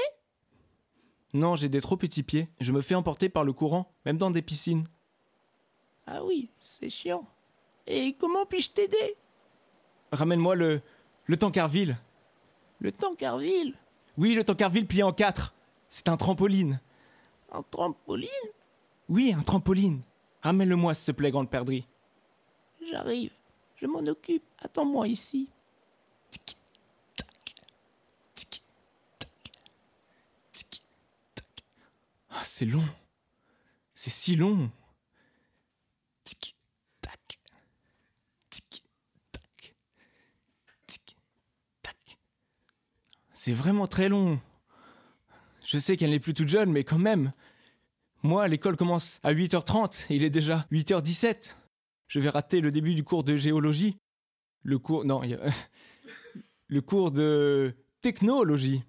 Non, 1.34 1.56
j'ai 1.56 1.70
des 1.70 1.82
trop 1.82 1.98
petits 1.98 2.24
pieds. 2.24 2.50
Je 2.60 2.72
me 2.72 2.82
fais 2.82 2.96
emporter 2.96 3.30
par 3.30 3.44
le 3.44 3.54
courant, 3.54 3.92
même 4.06 4.18
dans 4.18 4.32
des 4.32 4.42
piscines. 4.42 4.86
Ah 6.06 6.24
oui, 6.24 6.50
c'est 6.60 6.90
chiant. 6.90 7.26
Et 7.86 8.14
comment 8.20 8.46
puis-je 8.46 8.72
t'aider? 8.72 9.16
Ramène-moi 10.12 10.56
le, 10.56 10.82
le 11.26 11.38
tankerville. 11.38 11.98
Le 12.80 12.92
Tankerville 12.92 13.74
Oui, 14.18 14.36
le 14.36 14.44
Tankerville 14.44 14.86
plié 14.86 15.02
en 15.04 15.12
quatre. 15.12 15.54
C'est 15.90 16.10
un 16.10 16.16
trampoline. 16.18 16.80
Un 17.52 17.64
trampoline? 17.64 18.30
Oui, 19.10 19.34
un 19.36 19.42
trampoline. 19.42 20.02
Ramène-le-moi, 20.44 20.94
s'il 20.94 21.08
te 21.08 21.12
plaît, 21.12 21.32
grande 21.32 21.50
perdrix. 21.50 21.88
J'arrive. 22.92 23.32
Je 23.78 23.88
m'en 23.88 24.00
occupe. 24.06 24.44
Attends-moi 24.60 25.08
ici. 25.08 25.50
Tic, 26.30 26.58
tac, 27.16 27.56
tic, 28.36 28.62
tac, 29.18 29.30
tic, 30.52 30.84
tac. 31.34 31.46
Ah, 32.30 32.37
c'est 32.48 32.66
long. 32.66 32.84
C'est 33.96 34.10
si 34.10 34.36
long. 34.36 34.72
Tic, 36.24 36.56
tac, 37.02 37.40
tic, 38.50 38.84
tac, 39.32 39.76
tic, 40.88 41.18
tac. 41.82 42.18
C'est 43.34 43.54
vraiment 43.54 43.88
très 43.88 44.10
long. 44.10 44.40
Je 45.66 45.78
sais 45.78 45.98
qu'elle 45.98 46.12
n'est 46.12 46.20
plus 46.20 46.34
toute 46.34 46.48
jeune, 46.48 46.72
mais 46.72 46.84
quand 46.84 46.98
même. 46.98 47.34
Moi, 48.24 48.48
l'école 48.48 48.78
commence 48.78 49.20
à 49.24 49.34
8h30 49.34 50.06
et 50.10 50.16
il 50.16 50.24
est 50.24 50.30
déjà 50.30 50.66
8h17. 50.72 51.56
Je 52.08 52.20
vais 52.20 52.30
rater 52.30 52.62
le 52.62 52.72
début 52.72 52.96
du 52.96 53.04
cours 53.04 53.24
de 53.24 53.36
géologie. 53.36 53.98
Le 54.64 54.80
cours. 54.80 55.06
Non, 55.06 55.24
y 55.24 55.38
le 56.68 56.82
cours 56.82 57.12
de 57.12 57.76
technologie. 58.02 58.84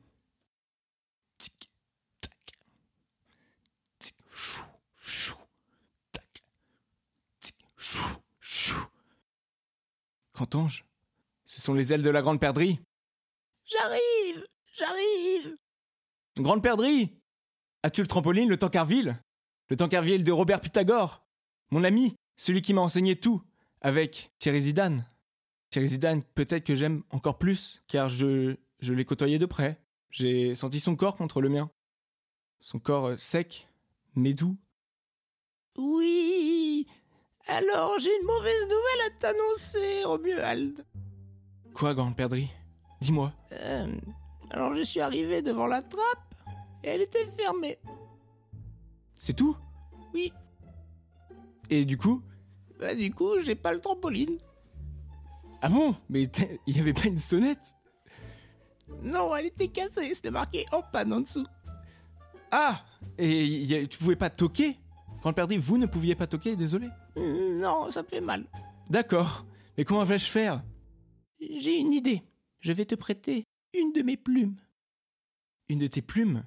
Tic, 1.37 1.71
tac. 2.21 2.33
Tic, 3.99 4.15
chou, 4.33 4.63
chou, 4.97 5.35
tac. 6.13 6.45
Tic, 7.41 7.57
chou, 7.77 7.99
chou. 8.41 8.75
Qu'entends-je? 10.39 10.85
Ce 11.47 11.61
sont 11.61 11.75
les 11.75 11.93
ailes 11.93 12.05
de 12.05 12.11
la 12.11 12.23
grande 12.23 12.39
perdrix. 12.39 12.79
J'arrive 13.65 14.47
J'arrive 14.79 15.57
Grande 16.37 16.63
perdrix 16.63 17.11
As-tu 17.83 18.03
le 18.03 18.07
trampoline, 18.07 18.49
le 18.49 18.57
Tankerville 18.57 19.21
Le 19.69 19.77
Tankerville 19.77 20.23
de 20.23 20.31
Robert 20.31 20.61
Pythagore 20.61 21.27
Mon 21.73 21.83
ami, 21.83 22.15
celui 22.37 22.63
qui 22.63 22.73
m'a 22.73 22.83
enseigné 22.83 23.17
tout, 23.17 23.43
avec 23.81 24.31
Thierry 24.39 24.61
Zidane. 24.61 25.05
Thierry 25.71 25.89
Zidane, 25.89 26.23
peut-être 26.23 26.65
que 26.65 26.77
j'aime 26.77 27.03
encore 27.11 27.39
plus, 27.39 27.83
car 27.89 28.09
je, 28.09 28.55
je 28.79 28.95
l'ai 28.95 29.05
côtoyé 29.05 29.41
de 29.41 29.47
près. 29.47 29.83
J'ai 30.13 30.55
senti 30.55 30.79
son 30.79 30.95
corps 30.95 31.17
contre 31.17 31.41
le 31.41 31.49
mien. 31.49 31.69
Son 32.61 32.79
corps 32.79 33.07
euh, 33.07 33.17
sec, 33.17 33.67
mais 34.15 34.35
doux. 34.35 34.57
Oui 35.77 36.68
Alors, 37.49 37.99
j'ai 37.99 38.11
une 38.21 38.27
mauvaise 38.27 38.63
nouvelle 38.63 39.07
à 39.07 39.11
t'annoncer, 39.19 40.05
Romuald. 40.05 40.85
Quoi, 41.75 41.95
grande 41.95 42.15
perdrix? 42.17 42.49
Dis-moi. 43.01 43.33
Euh, 43.53 43.87
alors, 44.51 44.75
je 44.75 44.83
suis 44.83 45.01
arrivé 45.01 45.41
devant 45.43 45.67
la 45.67 45.83
trappe 45.83 46.35
et 46.85 46.89
elle 46.89 47.01
était 47.01 47.27
fermée. 47.39 47.79
C'est 49.15 49.35
tout? 49.35 49.57
Oui. 50.13 50.33
Et 51.71 51.85
du 51.85 51.97
coup? 51.97 52.23
Bah, 52.79 52.95
du 52.95 53.13
coup, 53.13 53.41
j'ai 53.41 53.55
pas 53.55 53.73
le 53.73 53.81
trampoline. 53.81 54.39
Ah 55.63 55.69
bon? 55.69 55.95
Mais 56.09 56.23
il 56.67 56.75
n'y 56.75 56.81
avait 56.81 56.93
pas 56.93 57.07
une 57.07 57.19
sonnette? 57.19 57.75
Non, 59.03 59.35
elle 59.37 59.47
était 59.47 59.69
cassée, 59.69 60.15
c'était 60.15 60.31
marqué 60.31 60.65
en 60.73 60.83
panne 60.83 61.13
en 61.13 61.21
dessous. 61.21 61.45
Ah 62.51 62.83
Et 63.19 63.45
y 63.47 63.75
a- 63.75 63.87
tu 63.87 63.99
pouvais 63.99 64.17
pas 64.17 64.31
toquer? 64.31 64.77
Grande 65.21 65.35
perdrix, 65.35 65.59
vous 65.59 65.79
ne 65.79 65.87
pouviez 65.87 66.15
pas 66.15 66.27
toquer, 66.27 66.57
désolé. 66.57 66.89
Hmm, 67.19 67.61
Non, 67.61 67.91
ça 67.91 68.03
fait 68.05 68.21
mal. 68.21 68.45
D'accord. 68.89 69.45
Mais 69.77 69.85
comment 69.85 70.05
vais-je 70.05 70.27
faire? 70.29 70.63
J'ai 71.41 71.79
une 71.79 71.93
idée. 71.93 72.23
Je 72.61 72.73
vais 72.73 72.85
te 72.85 72.95
prêter 72.95 73.45
une 73.75 73.93
de 73.93 74.03
mes 74.03 74.17
plumes. 74.17 74.57
Une 75.69 75.79
de 75.79 75.87
tes 75.87 76.03
plumes? 76.03 76.45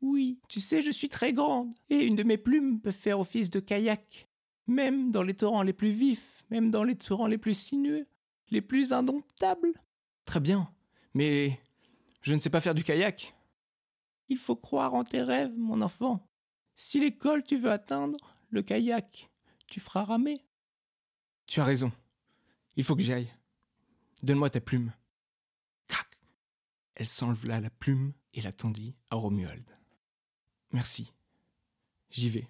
Oui, 0.00 0.38
tu 0.48 0.60
sais, 0.60 0.82
je 0.82 0.90
suis 0.90 1.08
très 1.08 1.32
grande, 1.32 1.74
et 1.90 2.04
une 2.04 2.14
de 2.16 2.22
mes 2.22 2.36
plumes 2.38 2.80
peut 2.80 2.92
faire 2.92 3.18
office 3.18 3.50
de 3.50 3.60
kayak. 3.60 4.26
Même 4.66 5.10
dans 5.10 5.22
les 5.22 5.34
torrents 5.34 5.62
les 5.62 5.72
plus 5.72 5.90
vifs, 5.90 6.44
même 6.50 6.70
dans 6.70 6.84
les 6.84 6.94
torrents 6.96 7.26
les 7.26 7.38
plus 7.38 7.54
sinueux, 7.58 8.06
les 8.50 8.60
plus 8.60 8.92
indomptables. 8.92 9.72
Très 10.24 10.40
bien. 10.40 10.70
Mais 11.14 11.58
je 12.20 12.34
ne 12.34 12.38
sais 12.40 12.50
pas 12.50 12.60
faire 12.60 12.74
du 12.74 12.84
kayak. 12.84 13.34
Il 14.28 14.36
faut 14.36 14.56
croire 14.56 14.94
en 14.94 15.04
tes 15.04 15.22
rêves, 15.22 15.56
mon 15.56 15.80
enfant. 15.80 16.24
Si 16.76 17.00
l'école 17.00 17.42
tu 17.42 17.56
veux 17.56 17.70
atteindre, 17.72 18.18
le 18.50 18.62
kayak, 18.62 19.30
tu 19.68 19.80
feras 19.80 20.04
ramer. 20.04 20.44
Tu 21.46 21.60
as 21.60 21.64
raison. 21.64 21.92
Il 22.76 22.84
faut 22.84 22.96
que 22.96 23.02
j'y 23.02 23.12
aille. 23.12 23.32
Donne-moi 24.22 24.50
ta 24.50 24.60
plume. 24.60 24.92
Crac. 25.86 26.08
Elle 26.96 27.06
s'enleva 27.06 27.60
la 27.60 27.70
plume 27.70 28.12
et 28.34 28.40
la 28.40 28.52
tendit 28.52 28.96
à 29.10 29.16
Romuald. 29.16 29.64
Merci. 30.72 31.12
J'y 32.10 32.28
vais. 32.28 32.48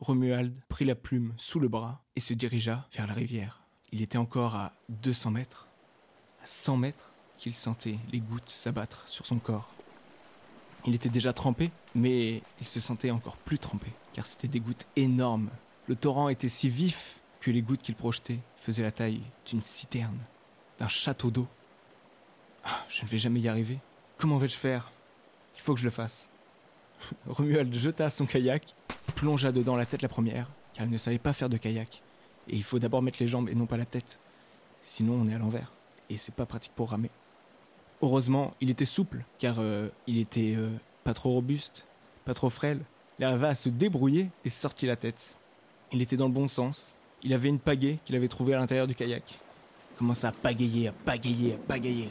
Romuald 0.00 0.60
prit 0.68 0.84
la 0.84 0.94
plume 0.94 1.34
sous 1.36 1.60
le 1.60 1.68
bras 1.68 2.04
et 2.16 2.20
se 2.20 2.34
dirigea 2.34 2.88
vers 2.92 3.06
la 3.06 3.14
rivière. 3.14 3.62
Il 3.92 4.02
était 4.02 4.18
encore 4.18 4.56
à 4.56 4.72
200 4.88 5.30
mètres, 5.30 5.68
à 6.42 6.46
100 6.46 6.78
mètres, 6.78 7.12
qu'il 7.38 7.54
sentait 7.54 7.98
les 8.10 8.20
gouttes 8.20 8.48
s'abattre 8.48 9.08
sur 9.08 9.26
son 9.26 9.38
corps. 9.38 9.70
Il 10.86 10.94
était 10.94 11.08
déjà 11.08 11.32
trempé, 11.32 11.70
mais 11.94 12.42
il 12.60 12.66
se 12.66 12.80
sentait 12.80 13.10
encore 13.10 13.36
plus 13.36 13.58
trempé, 13.58 13.90
car 14.12 14.26
c'était 14.26 14.48
des 14.48 14.60
gouttes 14.60 14.86
énormes. 14.96 15.50
Le 15.86 15.96
torrent 15.96 16.28
était 16.28 16.48
si 16.48 16.70
vif 16.70 17.18
que 17.40 17.50
les 17.50 17.60
gouttes 17.60 17.82
qu'il 17.82 17.94
projetait 17.94 18.38
faisaient 18.56 18.82
la 18.82 18.92
taille 18.92 19.20
d'une 19.46 19.62
citerne, 19.62 20.18
d'un 20.78 20.88
château 20.88 21.30
d'eau. 21.30 21.46
Ah, 22.64 22.84
je 22.88 23.02
ne 23.02 23.08
vais 23.08 23.18
jamais 23.18 23.40
y 23.40 23.48
arriver. 23.48 23.78
Comment 24.16 24.38
vais-je 24.38 24.56
faire? 24.56 24.90
Il 25.56 25.60
faut 25.60 25.74
que 25.74 25.80
je 25.80 25.84
le 25.84 25.90
fasse. 25.90 26.30
Romuald 27.26 27.74
jeta 27.74 28.08
son 28.08 28.24
kayak, 28.24 28.74
plongea 29.14 29.52
dedans 29.52 29.76
la 29.76 29.84
tête 29.84 30.00
la 30.00 30.08
première, 30.08 30.48
car 30.72 30.86
il 30.86 30.90
ne 30.90 30.96
savait 30.96 31.18
pas 31.18 31.34
faire 31.34 31.50
de 31.50 31.58
kayak. 31.58 32.02
Et 32.48 32.56
il 32.56 32.62
faut 32.62 32.78
d'abord 32.78 33.02
mettre 33.02 33.18
les 33.20 33.28
jambes 33.28 33.50
et 33.50 33.54
non 33.54 33.66
pas 33.66 33.76
la 33.76 33.84
tête. 33.84 34.18
Sinon, 34.82 35.14
on 35.14 35.26
est 35.26 35.34
à 35.34 35.38
l'envers. 35.38 35.72
Et 36.08 36.16
c'est 36.16 36.34
pas 36.34 36.46
pratique 36.46 36.72
pour 36.74 36.90
ramer. 36.90 37.10
Heureusement, 38.02 38.54
il 38.60 38.70
était 38.70 38.84
souple, 38.84 39.24
car 39.38 39.56
euh, 39.58 39.88
il 40.06 40.18
était 40.18 40.54
euh, 40.56 40.70
pas 41.04 41.14
trop 41.14 41.32
robuste, 41.32 41.86
pas 42.24 42.34
trop 42.34 42.50
frêle. 42.50 42.80
Il 43.18 43.24
arriva 43.24 43.54
se 43.54 43.68
débrouiller 43.68 44.30
et 44.44 44.50
sortit 44.50 44.86
la 44.86 44.96
tête. 44.96 45.38
Il 45.94 46.02
était 46.02 46.16
dans 46.16 46.26
le 46.26 46.32
bon 46.32 46.48
sens. 46.48 46.96
Il 47.22 47.32
avait 47.32 47.48
une 47.48 47.60
pagaie 47.60 48.00
qu'il 48.04 48.16
avait 48.16 48.26
trouvée 48.26 48.52
à 48.54 48.58
l'intérieur 48.58 48.88
du 48.88 48.96
kayak. 48.96 49.22
Il 49.30 49.96
commença 49.96 50.28
à 50.28 50.32
pagayer, 50.32 50.88
à 50.88 50.92
pagayer, 50.92 51.52
à 51.52 51.56
pagayer. 51.56 52.10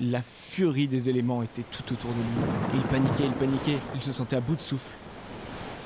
La 0.00 0.20
furie 0.20 0.86
des 0.86 1.08
éléments 1.08 1.42
était 1.42 1.62
tout 1.62 1.94
autour 1.94 2.10
de 2.10 2.16
lui. 2.16 2.74
Il 2.74 2.82
paniquait, 2.82 3.24
il 3.24 3.32
paniquait, 3.32 3.78
il 3.94 4.02
se 4.02 4.12
sentait 4.12 4.36
à 4.36 4.40
bout 4.40 4.56
de 4.56 4.60
souffle. 4.60 4.92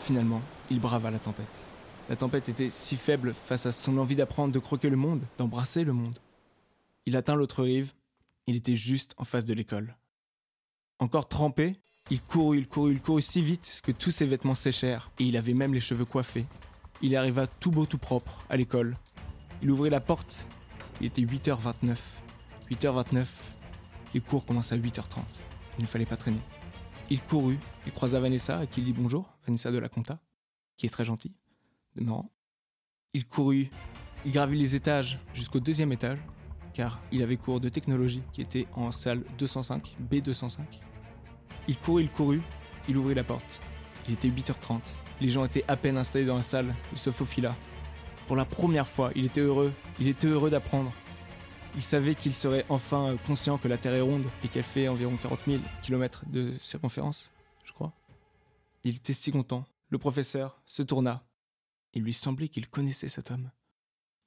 Finalement, 0.03 0.43
il 0.73 0.81
brava 0.81 1.13
la 1.13 1.21
tempête. 1.21 1.65
La 2.09 2.17
tempête 2.17 2.49
était 2.49 2.71
si 2.71 2.97
faible 2.97 3.33
face 3.33 3.67
à 3.67 3.71
son 3.71 3.97
envie 3.97 4.17
d'apprendre 4.17 4.53
de 4.53 4.59
croquer 4.59 4.91
le 4.91 4.97
monde, 4.97 5.23
d'embrasser 5.39 5.85
le 5.85 5.93
monde. 5.93 6.19
Il 7.07 7.15
atteint 7.15 7.37
l'autre 7.37 7.63
rive, 7.63 7.93
il 8.49 8.57
était 8.57 8.75
juste 8.75 9.15
en 9.19 9.25
face 9.25 9.45
de 9.45 9.55
l'école. 9.55 9.95
Encore 11.01 11.29
trempé, 11.29 11.73
il 12.11 12.21
courut, 12.21 12.59
il 12.59 12.69
courut, 12.69 12.93
il 12.93 13.01
courut 13.01 13.23
si 13.23 13.43
vite 13.43 13.81
que 13.83 13.91
tous 13.91 14.11
ses 14.11 14.27
vêtements 14.27 14.55
séchèrent 14.55 15.11
et 15.19 15.25
il 15.25 15.39
avait 15.39 15.55
même 15.55 15.73
les 15.73 15.81
cheveux 15.81 16.05
coiffés. 16.05 16.45
Il 17.01 17.17
arriva 17.17 17.47
tout 17.47 17.71
beau 17.71 17.87
tout 17.87 17.97
propre 17.97 18.45
à 18.51 18.57
l'école. 18.59 18.99
Il 19.63 19.71
ouvrit 19.71 19.89
la 19.89 20.01
porte. 20.01 20.47
Il 21.01 21.07
était 21.07 21.23
8h29. 21.23 21.97
8h29. 22.71 23.27
Les 24.13 24.21
cours 24.21 24.45
commencent 24.45 24.73
à 24.73 24.77
8h30. 24.77 25.21
Il 25.79 25.83
ne 25.83 25.87
fallait 25.89 26.05
pas 26.05 26.19
traîner. 26.19 26.41
Il 27.09 27.23
courut, 27.23 27.59
il 27.87 27.93
croisa 27.93 28.21
Vanessa 28.21 28.59
à 28.59 28.67
qui 28.67 28.81
il 28.81 28.85
dit 28.85 28.93
bonjour, 28.93 29.31
Vanessa 29.47 29.73
de 29.73 29.79
la 29.79 29.89
Compta, 29.89 30.21
qui 30.77 30.85
est 30.85 30.91
très 30.91 31.07
gentille. 31.07 31.35
Non. 31.97 32.29
Il 33.15 33.25
courut, 33.25 33.71
il 34.27 34.33
gravit 34.33 34.59
les 34.59 34.77
étages 34.77 35.19
jusqu'au 35.33 35.61
deuxième 35.61 35.93
étage, 35.93 36.19
car 36.75 37.01
il 37.11 37.23
avait 37.23 37.39
cours 37.39 37.59
de 37.59 37.71
technologie 37.71 38.23
qui 38.33 38.43
était 38.43 38.67
en 38.75 38.91
salle 38.91 39.25
205, 39.39 39.97
B205. 40.11 40.61
Il 41.68 41.77
courut, 41.79 42.03
il 42.03 42.11
courut, 42.11 42.42
il 42.88 42.96
ouvrit 42.96 43.14
la 43.14 43.25
porte. 43.25 43.61
Il 44.09 44.14
était 44.14 44.29
8h30. 44.29 44.81
Les 45.20 45.29
gens 45.29 45.44
étaient 45.44 45.64
à 45.68 45.77
peine 45.77 45.99
installés 45.99 46.25
dans 46.25 46.37
la 46.37 46.42
salle, 46.42 46.75
il 46.92 46.99
se 46.99 47.11
faufila. 47.11 47.55
Pour 48.27 48.37
la 48.37 48.44
première 48.44 48.88
fois, 48.88 49.11
il 49.14 49.27
était 49.27 49.40
heureux, 49.40 49.73
il 49.99 50.09
était 50.09 50.27
heureux 50.27 50.51
d'apprendre. 50.51 50.92
Il 51.75 51.83
savait 51.83 52.14
qu'il 52.14 52.35
serait 52.35 52.64
enfin 52.68 53.16
conscient 53.27 53.59
que 53.59 53.68
la 53.68 53.79
Terre 53.79 53.94
est 53.94 54.01
ronde 54.01 54.25
et 54.44 54.49
qu'elle 54.49 54.64
fait 54.64 54.88
environ 54.88 55.16
40 55.16 55.40
000 55.46 55.62
km 55.83 56.25
de 56.27 56.57
circonférence, 56.59 57.31
je 57.64 57.73
crois. 57.73 57.92
Il 58.85 58.96
était 58.96 59.12
si 59.12 59.31
content. 59.31 59.66
Le 59.88 59.99
professeur 59.99 60.61
se 60.66 60.83
tourna. 60.83 61.25
Il 61.92 62.03
lui 62.03 62.14
semblait 62.14 62.49
qu'il 62.49 62.68
connaissait 62.68 63.09
cet 63.09 63.31
homme. 63.31 63.51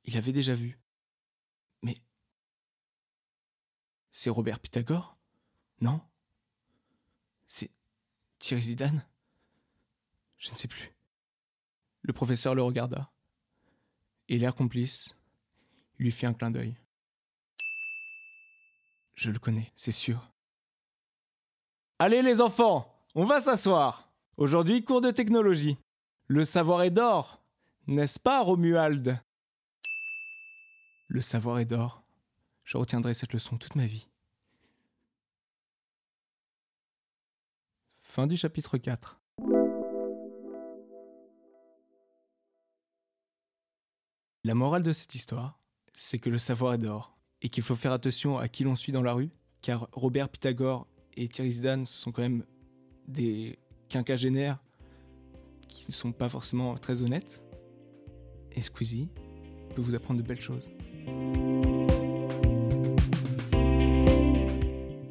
Il 0.05 0.17
avait 0.17 0.33
déjà 0.33 0.53
vu. 0.53 0.79
Mais. 1.81 1.97
C'est 4.11 4.29
Robert 4.29 4.59
Pythagore? 4.59 5.17
Non? 5.81 6.01
C'est 7.47 7.71
Thierry 8.39 8.61
Zidane? 8.63 9.05
Je 10.37 10.51
ne 10.51 10.55
sais 10.55 10.67
plus. 10.67 10.93
Le 12.01 12.13
professeur 12.13 12.55
le 12.55 12.63
regarda. 12.63 13.09
et 14.29 14.37
l'air 14.37 14.55
complice, 14.55 15.15
il 15.99 16.05
lui 16.05 16.11
fit 16.11 16.25
un 16.25 16.33
clin 16.33 16.51
d'œil. 16.51 16.75
Je 19.15 19.29
le 19.31 19.39
connais, 19.39 19.71
c'est 19.75 19.91
sûr. 19.91 20.31
Allez 21.99 22.21
les 22.21 22.41
enfants, 22.41 22.93
on 23.15 23.25
va 23.25 23.41
s'asseoir. 23.41 24.09
Aujourd'hui, 24.37 24.83
cours 24.83 25.01
de 25.01 25.11
technologie. 25.11 25.77
Le 26.27 26.45
savoir 26.45 26.81
est 26.83 26.91
d'or, 26.91 27.43
n'est-ce 27.87 28.19
pas, 28.19 28.41
Romuald? 28.41 29.21
Le 31.07 31.21
savoir 31.21 31.59
est 31.59 31.65
d'or. 31.65 32.01
Je 32.63 32.77
retiendrai 32.77 33.13
cette 33.13 33.33
leçon 33.33 33.57
toute 33.57 33.75
ma 33.75 33.85
vie. 33.85 34.07
Fin 38.15 38.27
du 38.27 38.37
chapitre 38.37 38.77
4. 38.77 39.19
La 44.43 44.53
morale 44.53 44.83
de 44.83 44.91
cette 44.91 45.15
histoire, 45.15 45.59
c'est 45.93 46.19
que 46.19 46.29
le 46.29 46.37
savoir 46.37 46.75
est 46.75 46.77
d'or 46.77 47.17
et 47.41 47.49
qu'il 47.49 47.63
faut 47.63 47.73
faire 47.73 47.91
attention 47.91 48.37
à 48.37 48.47
qui 48.47 48.65
l'on 48.65 48.75
suit 48.75 48.91
dans 48.91 49.01
la 49.01 49.13
rue, 49.13 49.31
car 49.63 49.89
Robert 49.93 50.29
Pythagore 50.29 50.85
et 51.17 51.27
Thierry 51.27 51.53
Zidane 51.53 51.87
sont 51.87 52.11
quand 52.11 52.21
même 52.21 52.45
des 53.07 53.57
quinquagénaires 53.89 54.59
qui 55.67 55.87
ne 55.87 55.93
sont 55.93 56.11
pas 56.11 56.29
forcément 56.29 56.75
très 56.77 57.01
honnêtes. 57.01 57.43
Et 58.51 58.61
Squeezie 58.61 59.09
peut 59.73 59.81
vous 59.81 59.95
apprendre 59.95 60.21
de 60.21 60.27
belles 60.27 60.39
choses. 60.39 60.69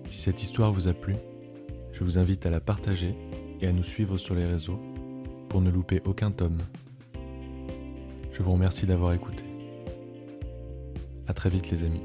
Si 0.06 0.18
cette 0.18 0.40
histoire 0.40 0.72
vous 0.72 0.86
a 0.86 0.94
plu, 0.94 1.16
je 2.02 2.04
vous 2.04 2.18
invite 2.18 2.46
à 2.46 2.50
la 2.50 2.58
partager 2.58 3.14
et 3.60 3.68
à 3.68 3.72
nous 3.72 3.84
suivre 3.84 4.18
sur 4.18 4.34
les 4.34 4.44
réseaux 4.44 4.80
pour 5.48 5.60
ne 5.60 5.70
louper 5.70 6.02
aucun 6.04 6.32
tome. 6.32 6.58
Je 8.32 8.42
vous 8.42 8.50
remercie 8.50 8.86
d'avoir 8.86 9.12
écouté. 9.12 9.44
À 11.28 11.32
très 11.32 11.48
vite 11.48 11.70
les 11.70 11.84
amis. 11.84 12.02